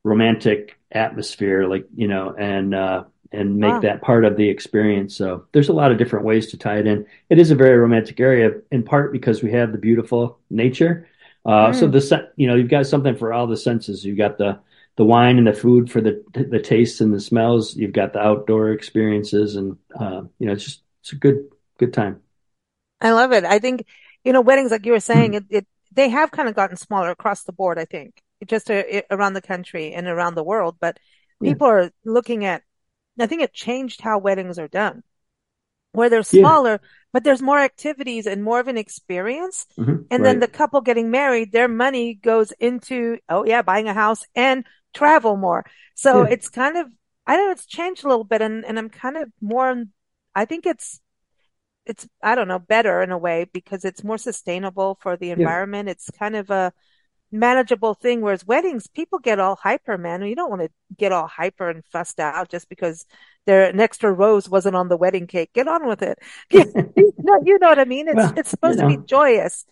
[0.04, 3.82] romantic atmosphere, like, you know, and, uh, and make Wow.
[3.82, 5.16] that part of the experience.
[5.16, 7.06] So there's a lot of different ways to tie it in.
[7.30, 11.08] It is a very romantic area in part because we have the beautiful nature.
[11.46, 11.92] Uh, so Mm.
[11.94, 14.04] the, you know, you've got something for all the senses.
[14.04, 14.60] You've got the,
[14.98, 17.76] the wine and the food for the, the tastes and the smells.
[17.76, 21.94] You've got the outdoor experiences and, uh, you know, it's just, it's a good, good
[21.94, 22.22] time.
[23.00, 23.44] I love it.
[23.46, 23.86] I think,
[24.24, 27.10] you know, weddings, like you were saying, it, it they have kind of gotten smaller
[27.12, 30.78] across the board, I think, just uh, around the country and around the world.
[30.80, 31.00] But
[31.42, 31.50] Yeah.
[31.50, 32.64] people are looking at,
[33.20, 35.04] I think it changed how weddings are done,
[35.94, 36.42] where they're Yeah.
[36.42, 36.80] smaller,
[37.14, 39.68] but there's more activities and more of an experience.
[39.78, 40.08] Mhm.
[40.10, 44.26] And then the couple getting married, their money goes into, oh yeah, buying a house
[44.36, 45.66] and travel more.
[45.96, 46.28] So Yeah.
[46.30, 46.88] it's kind of,
[47.28, 49.84] I know, it's changed a little bit and, and I'm kind of more,
[50.36, 51.00] I think it's,
[51.86, 55.46] it's, I don't know, better in a way because it's more sustainable for the Yeah.
[55.46, 55.90] environment.
[55.90, 56.74] It's kind of a
[57.32, 58.22] manageable thing.
[58.22, 60.22] Whereas weddings, people get all hyper, man.
[60.24, 63.06] You don't want to get all hyper and fussed out just because
[63.46, 65.52] there an extra rose wasn't on the wedding cake.
[65.54, 66.20] Get on with it.
[66.96, 68.08] You know, you know what I mean?
[68.08, 69.66] It's Well, it's you supposed to be know, joyous.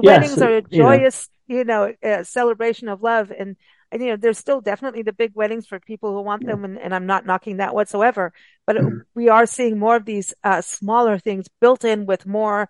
[0.00, 3.30] yes, Weddings are a you know, joyous, you know, uh, celebration of love.
[3.36, 3.56] And,
[3.92, 6.52] you know, there's still definitely the big weddings for people who want yeah.
[6.52, 6.64] them.
[6.64, 8.32] And, and I'm not knocking that whatsoever,
[8.66, 12.68] but it, we are seeing more of these, uh, smaller things built in with more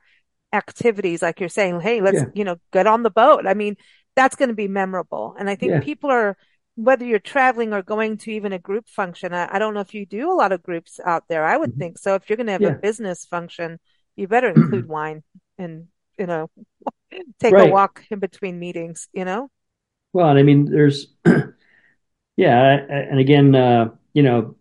[0.53, 1.23] activities.
[1.23, 2.31] Like you're saying, Hey, let's, Yeah.
[2.35, 3.47] you know, get on the boat.
[3.47, 3.77] I mean,
[4.15, 5.37] that's going to be memorable.
[5.39, 5.81] And I think Yeah.
[5.81, 6.37] people are,
[6.77, 9.95] whether you're traveling or going to even a group function, I, I don't know if
[9.95, 11.45] you do a lot of groups out there.
[11.45, 11.79] I would Mhm.
[11.79, 12.15] think so.
[12.15, 13.79] If you're going to have a business function,
[14.17, 15.23] you better include wine
[15.59, 16.51] and, you know,
[17.41, 19.51] take a walk in between meetings, you know?
[20.17, 21.09] Well, and I mean, there's,
[22.39, 24.57] yeah, and again, uh, you know,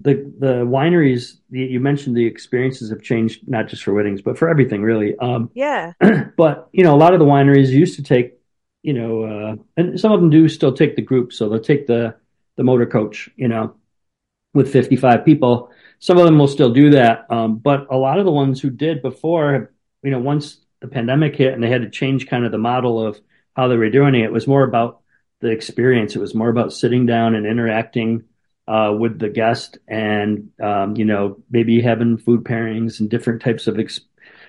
[0.00, 4.48] the the wineries you mentioned the experiences have changed not just for weddings but for
[4.48, 5.16] everything really.
[5.18, 5.92] Um, Yeah.
[6.36, 8.34] but you know, a lot of the wineries used to take,
[8.82, 11.86] you know, uh, and some of them do still take the group, so they'll take
[11.86, 12.16] the
[12.56, 13.76] the motor coach, you know,
[14.54, 15.70] with 55 people.
[16.00, 18.70] Some of them will still do that, um, but a lot of the ones who
[18.70, 22.50] did before, you know, once the pandemic hit and they had to change kind of
[22.50, 23.20] the model of
[23.56, 25.00] how they were doing it, it was more about
[25.40, 26.14] the experience.
[26.14, 28.24] It was more about sitting down and interacting
[28.68, 33.66] uh, with the guest, and um, you know, maybe having food pairings and different types
[33.66, 34.00] of ex-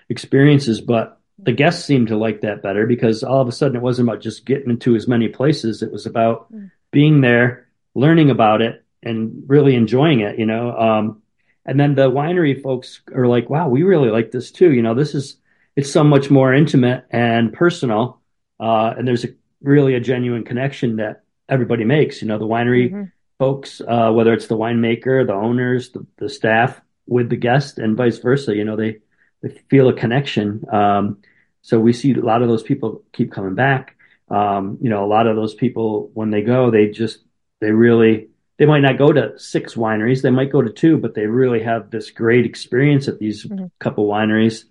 [0.10, 0.82] experiences.
[0.82, 4.10] But the guests seemed to like that better because all of a sudden it wasn't
[4.10, 5.84] about just getting into as many places.
[5.84, 6.72] It was about Mm.
[6.92, 10.40] being there, learning about it, and really enjoying it.
[10.40, 10.76] You know.
[10.76, 11.22] Um,
[11.66, 14.72] and then the winery folks are like, wow, we really like this too.
[14.74, 15.38] You know, this is,
[15.76, 18.17] it's so much more intimate and personal.
[18.60, 19.30] Uh, and there's a
[19.62, 22.22] really a genuine connection that everybody makes.
[22.22, 23.04] You know, the winery hmm
[23.40, 27.96] folks, uh, whether it's the winemaker, the owners, the, the staff with the guest and
[27.96, 28.98] vice versa, you know, they,
[29.44, 30.64] they feel a connection.
[30.72, 31.20] Um,
[31.62, 33.96] so we see a lot of those people keep coming back.
[34.30, 37.20] Um, you know, a lot of those people, when they go, they just,
[37.62, 40.22] they really, they might not go to six wineries.
[40.24, 43.70] They might go to two, but they really have this great experience at these Mhm.
[43.80, 44.66] couple wineries.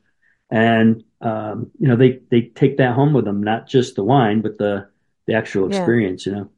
[0.50, 4.42] And um, you know, they they take that home with them, not just the wine,
[4.42, 4.88] but the
[5.26, 5.68] the actual Yeah.
[5.68, 6.26] experience.
[6.26, 6.50] You know,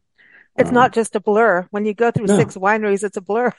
[0.56, 1.66] It's not um, just a blur.
[1.70, 3.52] When you go through six wineries, it's a blur.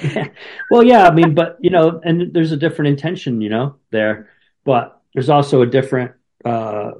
[0.00, 0.28] yeah,
[0.68, 4.28] well, yeah, I mean, but you know, and there's a different intention, you know, there,
[4.64, 6.12] but there's also a different,
[6.44, 6.92] uh,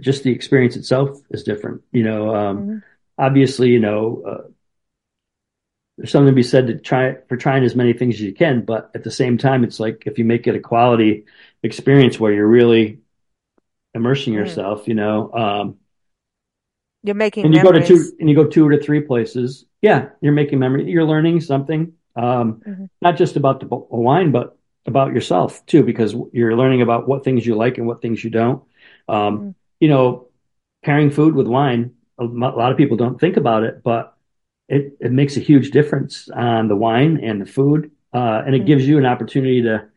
[0.00, 1.82] just the experience itself is different.
[1.92, 2.82] You know, um, Mhm.
[3.18, 4.48] obviously, you know, uh,
[5.96, 8.64] there's something to be said to try for trying as many things as you can,
[8.64, 11.24] but at the same time, it's like if you make it a quality
[11.62, 13.00] experience where you're really
[13.94, 14.36] immersing Mm.
[14.36, 15.76] yourself, you know, um,
[17.02, 20.10] You're making and you go to two and you go two to three places, yeah,
[20.20, 22.88] you're making memory, you're learning something, um, Mhm.
[23.00, 27.46] not just about the wine, but about yourself too, because you're learning about what things
[27.46, 28.62] you like and what things you don't.
[29.08, 29.54] Um, Mm.
[29.80, 30.28] you know,
[30.82, 34.15] pairing food with wine, a lot of people don't think about it, but
[34.68, 37.90] it, it makes a huge difference on the wine and the food.
[38.12, 38.66] Uh, and it Mm.
[38.66, 39.88] gives you an opportunity to,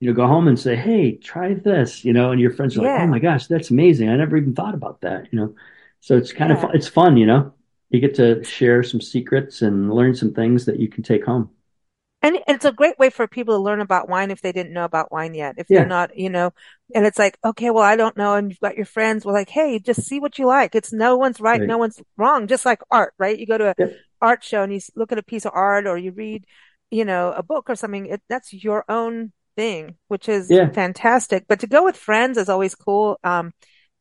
[0.00, 2.82] you know, go home and say, Hey, try this, you know, and your friends are
[2.82, 4.08] like, Oh my gosh, that's amazing.
[4.10, 5.54] I never even thought about that, you know?
[6.00, 6.60] So it's kind of Yeah.
[6.60, 6.72] fun.
[6.74, 7.54] It's fun, you know,
[7.90, 11.50] you get to share some secrets and learn some things that you can take home.
[12.22, 14.84] And it's a great way for people to learn about wine if they didn't know
[14.84, 15.54] about wine yet.
[15.58, 16.52] If they're not, you know,
[16.94, 18.34] and it's like, okay, well, I don't know.
[18.34, 19.24] And you've got your friends.
[19.24, 20.74] Well, like, hey, just see what you like.
[20.74, 21.66] It's no one's right, Right.
[21.66, 22.48] no one's wrong.
[22.48, 23.38] Just like art, right?
[23.38, 23.92] You go to a Yep.
[24.20, 26.44] art show and you look at a piece of art or you read,
[26.90, 28.06] you know, a book or something.
[28.06, 30.70] It, that's your own thing, which is Yeah.
[30.72, 31.44] fantastic.
[31.48, 33.18] But to go with friends is always cool.
[33.22, 33.52] Um,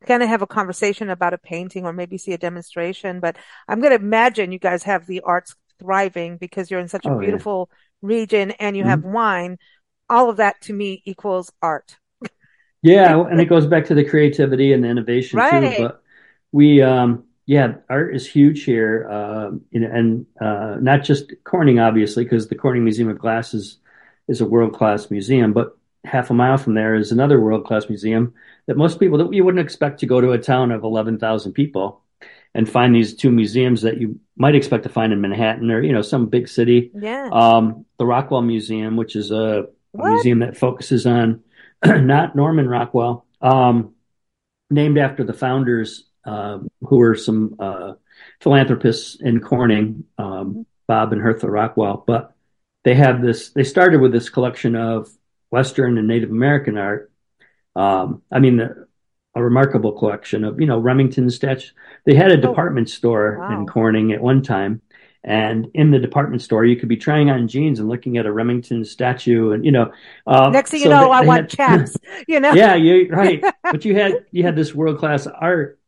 [0.08, 3.19] kind of have a conversation about a painting or maybe see a demonstration.
[3.19, 7.08] But I'm going to imagine you guys have the arts thriving because you're in such
[7.08, 7.45] a Oh yeah.
[8.01, 9.12] Region and you have Mhm.
[9.12, 9.58] wine.
[10.10, 11.97] All of that to me equals art.
[12.81, 15.73] Yeah, and it goes back to the creativity and the innovation too.
[15.75, 16.03] But
[16.51, 21.79] we, um, yeah, art is huge here, um, you know, and uh, not just Corning,
[21.79, 23.79] obviously, because the Corning Museum of Glass is
[24.27, 25.53] is a world class museum.
[25.53, 28.34] But half a mile from there is another world class museum
[28.67, 31.53] that most people that you wouldn't expect to go to a town of eleven thousand
[31.53, 32.01] people
[32.55, 35.91] and find these two museums that you might expect to find in Manhattan or you
[35.91, 36.89] know some big city.
[36.95, 37.29] Yeah.
[37.31, 41.43] Um, the Rockwell Museum, which is a, a museum that focuses on
[41.85, 43.93] not Norman Rockwell, um,
[44.69, 47.93] named after the founders, uh, who were some uh,
[48.39, 52.05] philanthropists in Corning, um, Bob and Hertha Rockwell.
[52.07, 52.33] But
[52.85, 53.49] they have this.
[53.49, 55.09] They started with this collection of
[55.49, 57.11] Western and Native American art.
[57.75, 58.75] Um, I mean, a,
[59.36, 61.74] a remarkable collection of you know Remington statues.
[62.06, 63.65] They had a Oh, department store in.
[63.65, 64.82] Corning at one time.
[65.24, 68.32] And in the department store, you could be trying on jeans and looking at a
[68.32, 69.91] Remington statue, and you know,
[70.28, 72.56] uh, Next thing you know, I want had chaps, you know?
[72.56, 73.43] Yeah, you right.
[73.71, 75.80] But you had you had this world class art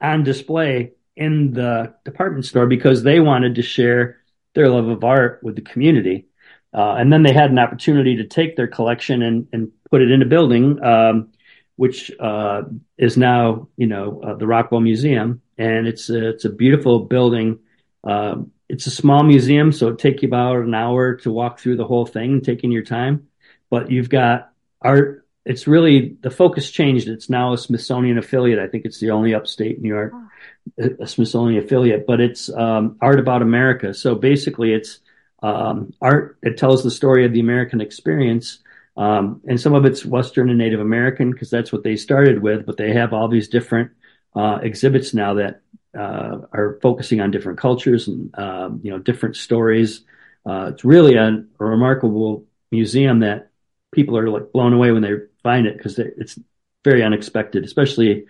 [0.00, 4.18] on display in the department store because they wanted to share
[4.54, 6.26] their love of art with the community.
[6.74, 10.10] Uh, and then they had an opportunity to take their collection and, and put it
[10.10, 11.30] in a building, um,
[11.76, 12.62] which uh,
[12.98, 15.42] is now, you know, uh, the Rockwell Museum.
[15.58, 17.58] And it's a, it's a beautiful building.
[18.04, 21.76] Um, it's a small museum, so it take you about an hour to walk through
[21.76, 23.28] the whole thing, taking your time.
[23.70, 25.26] But you've got art.
[25.44, 27.08] It's really the focus changed.
[27.08, 28.58] It's now a Smithsonian affiliate.
[28.58, 30.12] I think it's the only upstate New York
[30.78, 33.92] a Smithsonian affiliate, but it's um, art about America.
[33.94, 35.00] So basically, it's
[35.42, 38.58] um, art that tells the story of the American experience.
[38.96, 42.66] Um, and some of it's Western and Native American because that's what they started with,
[42.66, 43.92] but they have all these different
[44.34, 45.62] uh, exhibits now that
[45.98, 50.02] uh, are focusing on different cultures and um, you know different stories.
[50.44, 51.26] Uh, it's really a,
[51.60, 53.50] a remarkable museum that
[53.92, 56.38] people are like blown away when they find it because it's
[56.84, 58.26] very unexpected, especially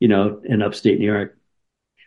[0.00, 1.36] you know in upstate New York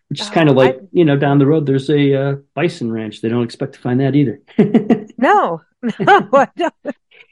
[0.10, 2.36] which is kind oh, of I, like you know down the road there's a uh,
[2.56, 3.22] bison ranch.
[3.22, 4.41] They don't expect to find that either.
[5.22, 5.62] No,
[6.00, 6.69] no,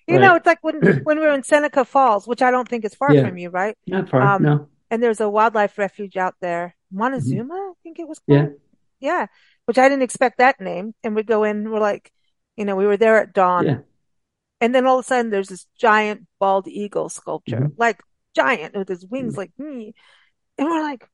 [0.08, 2.86] You know, it's like when, when we were in Seneca Falls, which I don't think
[2.86, 3.76] is far yeah from you, right?
[3.88, 6.98] not far Um, no and there's a wildlife refuge out there, Mhm.
[6.98, 8.60] Montezuma, I think it was yeah called.
[9.00, 9.28] Yeah,
[9.66, 10.96] which I didn't expect that name.
[11.04, 12.12] And we go in, we're like,
[12.56, 13.66] you know, we were there at dawn.
[13.66, 13.80] yeah
[14.62, 18.02] And then all of a sudden there's this giant bald eagle sculpture, hmm like
[18.36, 19.94] giant with his wings like me.
[20.58, 21.08] And we're like,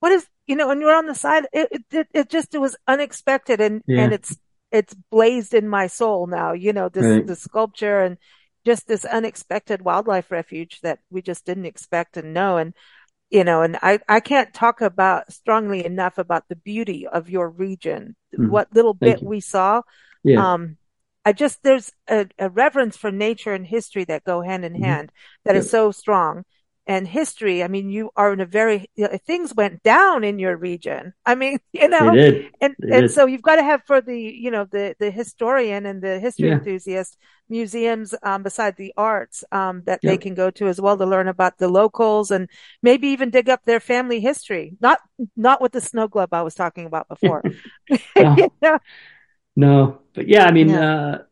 [0.00, 1.46] what is, you know, and you're on the side.
[1.52, 4.36] It, it, it, it just, it was unexpected and, and it's,
[4.76, 8.18] it's blazed in my soul now, you know, this, right this sculpture and
[8.64, 12.56] just this unexpected wildlife refuge that we just didn't expect and know.
[12.58, 12.74] And,
[13.30, 17.48] you know, and I, I can't talk about strongly enough about the beauty of your
[17.50, 18.50] region, Mhm.
[18.50, 19.82] what little thank bit you we saw.
[20.24, 20.76] yeah Um,
[21.24, 24.82] I just, there's a, a reverence for nature and history that go hand in hmm
[24.82, 25.12] hand
[25.44, 26.44] that is yep so strong.
[26.86, 27.62] And history.
[27.62, 31.14] I mean, you are in a very, you know, things went down in your region.
[31.24, 32.16] I mean, you know,
[32.60, 33.10] and, and did.
[33.10, 36.48] so you've got to have for the, you know, the, the historian and the history
[36.48, 36.52] Yeah.
[36.52, 37.16] enthusiast
[37.48, 41.28] museums, um, beside the arts, um, that they can go to as well to learn
[41.28, 42.48] about the locals and
[42.82, 44.76] maybe even dig up their family history.
[44.80, 44.98] Not,
[45.36, 47.44] not with the snow globe I was talking about before.
[48.18, 48.78] No, You know?
[49.54, 50.00] no.
[50.14, 50.82] But yeah, I mean, Yeah.
[50.82, 51.24] uh,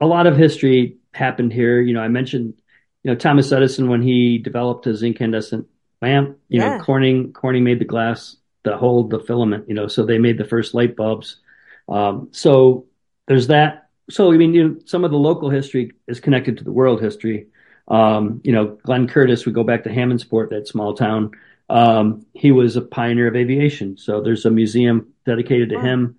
[0.00, 1.80] a lot of history happened here.
[1.80, 2.61] You know, I mentioned,
[3.02, 5.66] you know, Thomas Edison when he developed his incandescent
[6.00, 6.38] lamp.
[6.48, 9.68] You know, Corning Corning made the glass that hold the filament.
[9.68, 11.40] You know, so they made the first light bulbs.
[11.88, 12.86] Um, so
[13.26, 13.88] there's that.
[14.10, 17.00] So I mean, you know, some of the local history is connected to the world
[17.00, 17.48] history.
[17.88, 21.32] Um, you know, Glenn Curtiss, we go back to Hammondsport, that small town.
[21.68, 23.96] Um, he was a pioneer of aviation.
[23.96, 25.82] So there's a museum dedicated to Wow.
[25.82, 26.16] him.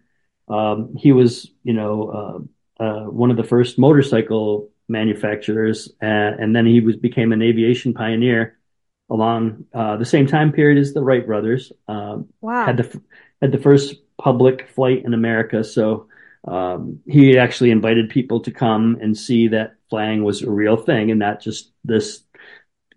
[0.50, 2.48] Um, he was, you know,
[2.80, 6.06] uh, uh, one of the first motorcycle manufacturers, uh,
[6.40, 8.58] and then he was became an aviation pioneer
[9.10, 11.74] along uh, the same time period as the Wright brothers.
[11.88, 12.30] Um,
[12.68, 13.02] had the
[13.42, 16.08] had the first public flight in America, so
[16.48, 21.12] um, he actually invited people to come and see that flying was a real thing
[21.12, 22.24] and not just this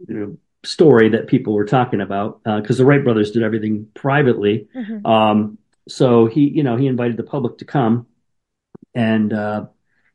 [0.09, 2.43] you know, story that people were talking about.
[2.45, 7.17] Because the Wright brothers did everything privately, hmm um, so he you know he invited
[7.17, 8.07] the public to come
[8.97, 9.67] and uh,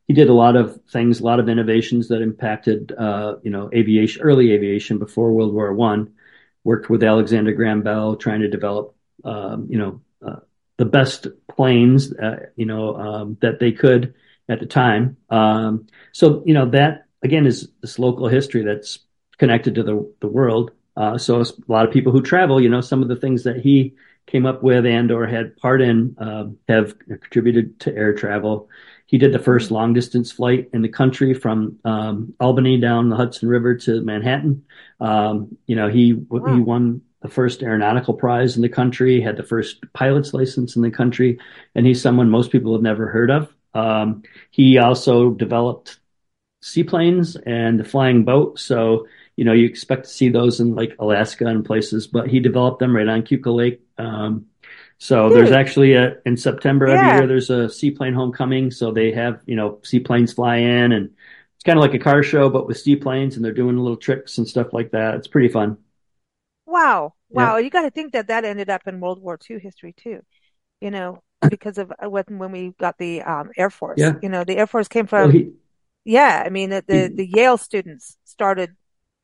[0.08, 3.70] he did a lot of things, a lot of innovations that impacted, uh, you know,
[3.72, 6.14] aviation, early aviation before World War One.
[6.64, 8.94] Worked with Alexander Graham Bell, trying to develop,
[9.24, 10.40] um, you know, uh,
[10.76, 14.14] the best planes, uh, you know, um, that they could
[14.48, 15.16] at the time.
[15.28, 19.00] Um, so, you know, that again is this local history that's
[19.38, 20.70] connected to the the world.
[20.96, 23.56] Uh, so a lot of people who travel, you know, some of the things that
[23.56, 23.94] he
[24.26, 28.68] came up with and or had part in um, have contributed to air travel.
[29.12, 33.16] He did the first long distance flight in the country from um, Albany down the
[33.16, 34.64] Hudson River to Manhattan.
[35.00, 39.42] Um, you know, he he won the first aeronautical prize in the country, had the
[39.42, 41.38] first pilot's license in the country,
[41.74, 43.54] and he's someone most people have never heard of.
[43.74, 46.00] Um, he also developed
[46.62, 48.58] seaplanes and the flying boat.
[48.58, 49.06] So,
[49.36, 52.78] you know, you expect to see those in like Alaska and places, but he developed
[52.78, 53.82] them right on Keuka Lake.
[53.98, 54.46] Um,
[55.02, 58.70] so there's actually a, in September every year, there's a seaplane homecoming.
[58.70, 61.10] So they have, you know, seaplanes fly in and
[61.56, 64.38] it's kind of like a car show, but with seaplanes and they're doing little tricks
[64.38, 65.16] and stuff like that.
[65.16, 65.78] It's pretty fun.
[66.66, 67.14] Wow.
[67.30, 67.52] Yeah.
[67.52, 67.56] Wow.
[67.56, 70.20] You got to think that that ended up in World War II history too,
[70.80, 74.14] you know, because of uh, when, when we got the um, Air Force, Yeah.
[74.20, 75.52] you know, the Air Force came Well, from, he,
[76.04, 78.76] yeah, I mean, the, the, he the Yale students started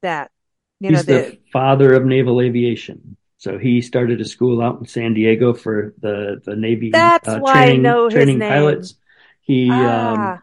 [0.02, 0.32] that,
[0.80, 3.16] you know, he's the, the father of naval aviation.
[3.38, 7.40] So he started a school out in San Diego for the, the Navy, that's uh,
[7.40, 8.48] why I training, know his training name.
[8.48, 8.94] pilots.
[9.42, 10.42] He, um, Ah,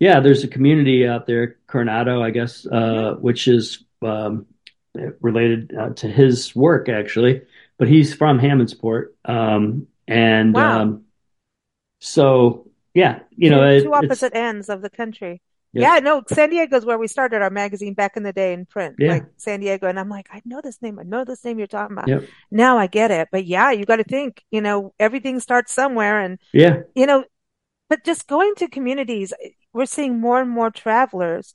[0.00, 4.46] Yeah, there's a community out there, Coronado, I guess, uh, which is um,
[5.20, 7.42] related uh, to his work actually,
[7.78, 10.80] but he's from Hammondsport, um, and Wow.
[10.82, 11.04] um,
[12.00, 15.42] so yeah, you know, Two, it, two opposite ends of the country.
[15.72, 18.66] Yep, Yeah, no, San Diego's where we started our magazine back in the day in
[18.66, 19.86] print, yeah, like San Diego.
[19.88, 20.98] And I'm like, I know this name.
[20.98, 22.10] I know this name you're talking about.
[22.10, 23.28] yep, Now I get it.
[23.32, 26.20] But yeah, you got to think, you know, everything starts somewhere.
[26.20, 27.24] And, yeah, you know,
[27.90, 29.34] but just going to communities,
[29.72, 31.54] we're seeing more and more travelers.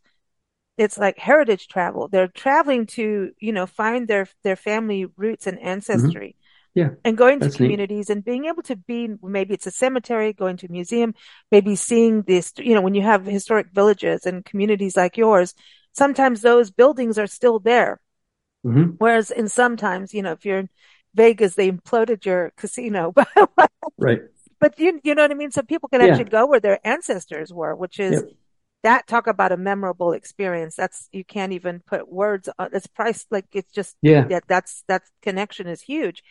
[0.78, 2.08] It's like heritage travel.
[2.10, 5.60] They're traveling to, you know, find their, their family roots and
[5.94, 6.36] hmm ancestry
[6.76, 7.80] yeah, and going to that's neat.
[7.80, 11.14] communities and being able to be, maybe it's a cemetery, going to a museum,
[11.52, 15.54] maybe seeing this, you know, when you have historic villages and communities like yours,
[15.94, 18.00] sometimes those buildings are still there.
[18.64, 20.70] hmm Whereas in sometimes, you know, if you're in
[21.14, 23.12] Vegas, they imploded your casino,
[23.58, 24.22] but Right,
[24.60, 25.52] but you you know what I mean?
[25.52, 28.32] So people can yeah, actually go where their ancestors were, which is yep,
[28.84, 30.76] that talk about a memorable experience.
[30.76, 32.70] That's you can't even put words on.
[32.74, 36.24] It's price like it's just yeah, that that's that connection is huge.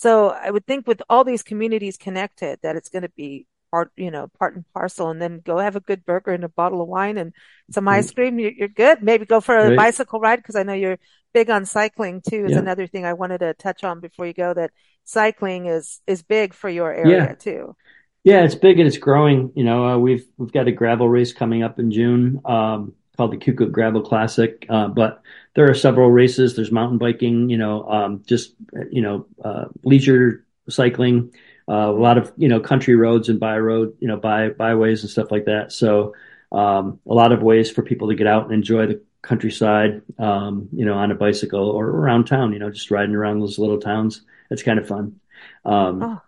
[0.00, 3.92] So I would think with all these communities connected, that it's going to be part
[3.96, 6.80] you know part and parcel, and then go have a good burger and a bottle
[6.80, 7.34] of wine and
[7.70, 8.38] some ice cream.
[8.38, 9.02] You're, you're good.
[9.02, 10.98] Maybe go for a right, bicycle ride because I know you're
[11.34, 12.46] big on cycling too.
[12.46, 14.54] Is yeah, another thing I wanted to touch on before you go.
[14.54, 14.70] That
[15.04, 17.00] cycling is is big for your yeah.
[17.00, 17.76] area too.
[18.24, 19.52] Yeah, it's big and it's growing.
[19.54, 23.32] You know, uh, we've we've got a gravel race coming up in June, um, called
[23.32, 24.64] the Keuka Gravel Classic.
[24.68, 25.22] Uh, but
[25.54, 26.56] there are several races.
[26.56, 27.50] There's mountain biking.
[27.50, 28.54] You know, um, just
[28.90, 31.32] you know, uh, leisure cycling.
[31.68, 35.02] Uh, a lot of you know country roads and by road, you know, by byways
[35.02, 35.72] and stuff like that.
[35.72, 36.14] So
[36.52, 40.02] um, a lot of ways for people to get out and enjoy the countryside.
[40.18, 42.52] Um, you know, on a bicycle or around town.
[42.52, 44.22] You know, just riding around those little towns.
[44.50, 45.20] It's kind of fun.
[45.64, 46.22] Um, Oh,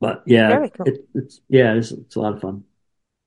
[0.00, 0.86] but yeah, cool.
[0.86, 2.64] it, it's yeah, it's it's a lot of fun.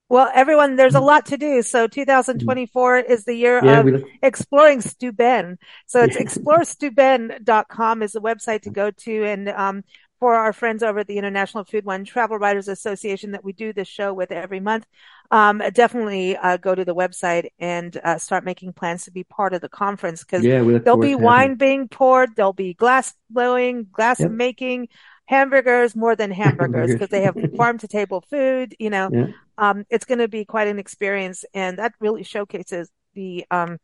[0.08, 1.62] Well, everyone, there's a lot to do.
[1.62, 5.58] So 2024 is the year Yeah, of exploring Steuben.
[5.86, 9.24] So it's exploresteuben.com is the website to go to.
[9.24, 9.82] And, um,
[10.18, 13.72] for our friends over at the International Food Wine Travel Writers Association that we do
[13.72, 14.86] this show with every month,
[15.30, 19.52] um, definitely uh, go to the website and uh, start making plans to be part
[19.52, 24.20] of the conference because yeah, there'll be wine being poured, there'll be glass blowing, glass
[24.20, 24.28] you.
[24.28, 24.88] making,
[25.26, 28.74] hamburgers more than hamburgers because they have farm to table food.
[28.78, 29.26] You know, Yeah,
[29.58, 33.78] um, it's going to be quite an experience, and that really showcases the um,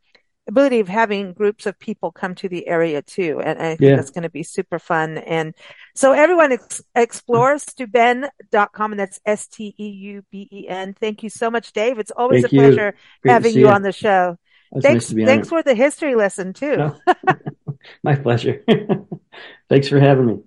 [0.47, 3.41] ability of having groups of people come to the area too.
[3.43, 3.95] And I think yeah.
[3.95, 5.17] that's going to be super fun.
[5.17, 5.55] And
[5.95, 10.95] so everyone ex- explore steuben.com and that's S-T-E-U-B-E-N.
[10.99, 11.99] Thank you so much, Dave.
[11.99, 12.59] It's always a Thank you.
[12.59, 14.37] pleasure having you on the show.
[14.73, 15.49] It's nice Thanks, to be on thanks it.
[15.49, 16.77] for the history lesson too.
[16.77, 16.99] No,
[18.03, 18.63] my pleasure.
[19.69, 20.39] Thanks for having me.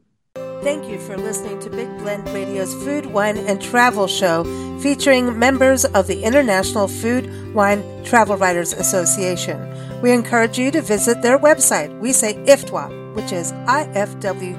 [0.66, 4.42] Thank you for listening to Big Blend Radio's Food, Wine, and Travel Show
[4.80, 9.72] featuring members of the International Food, Wine, Travel Writers Association.
[10.02, 11.96] We encourage you to visit their website.
[12.00, 14.58] We say IFTWA, which is ifwtwa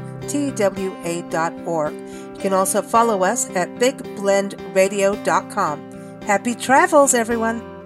[1.30, 1.94] dot org.
[1.94, 6.22] You can also follow us at bigblendradio.com.
[6.22, 7.77] Happy travels, everyone!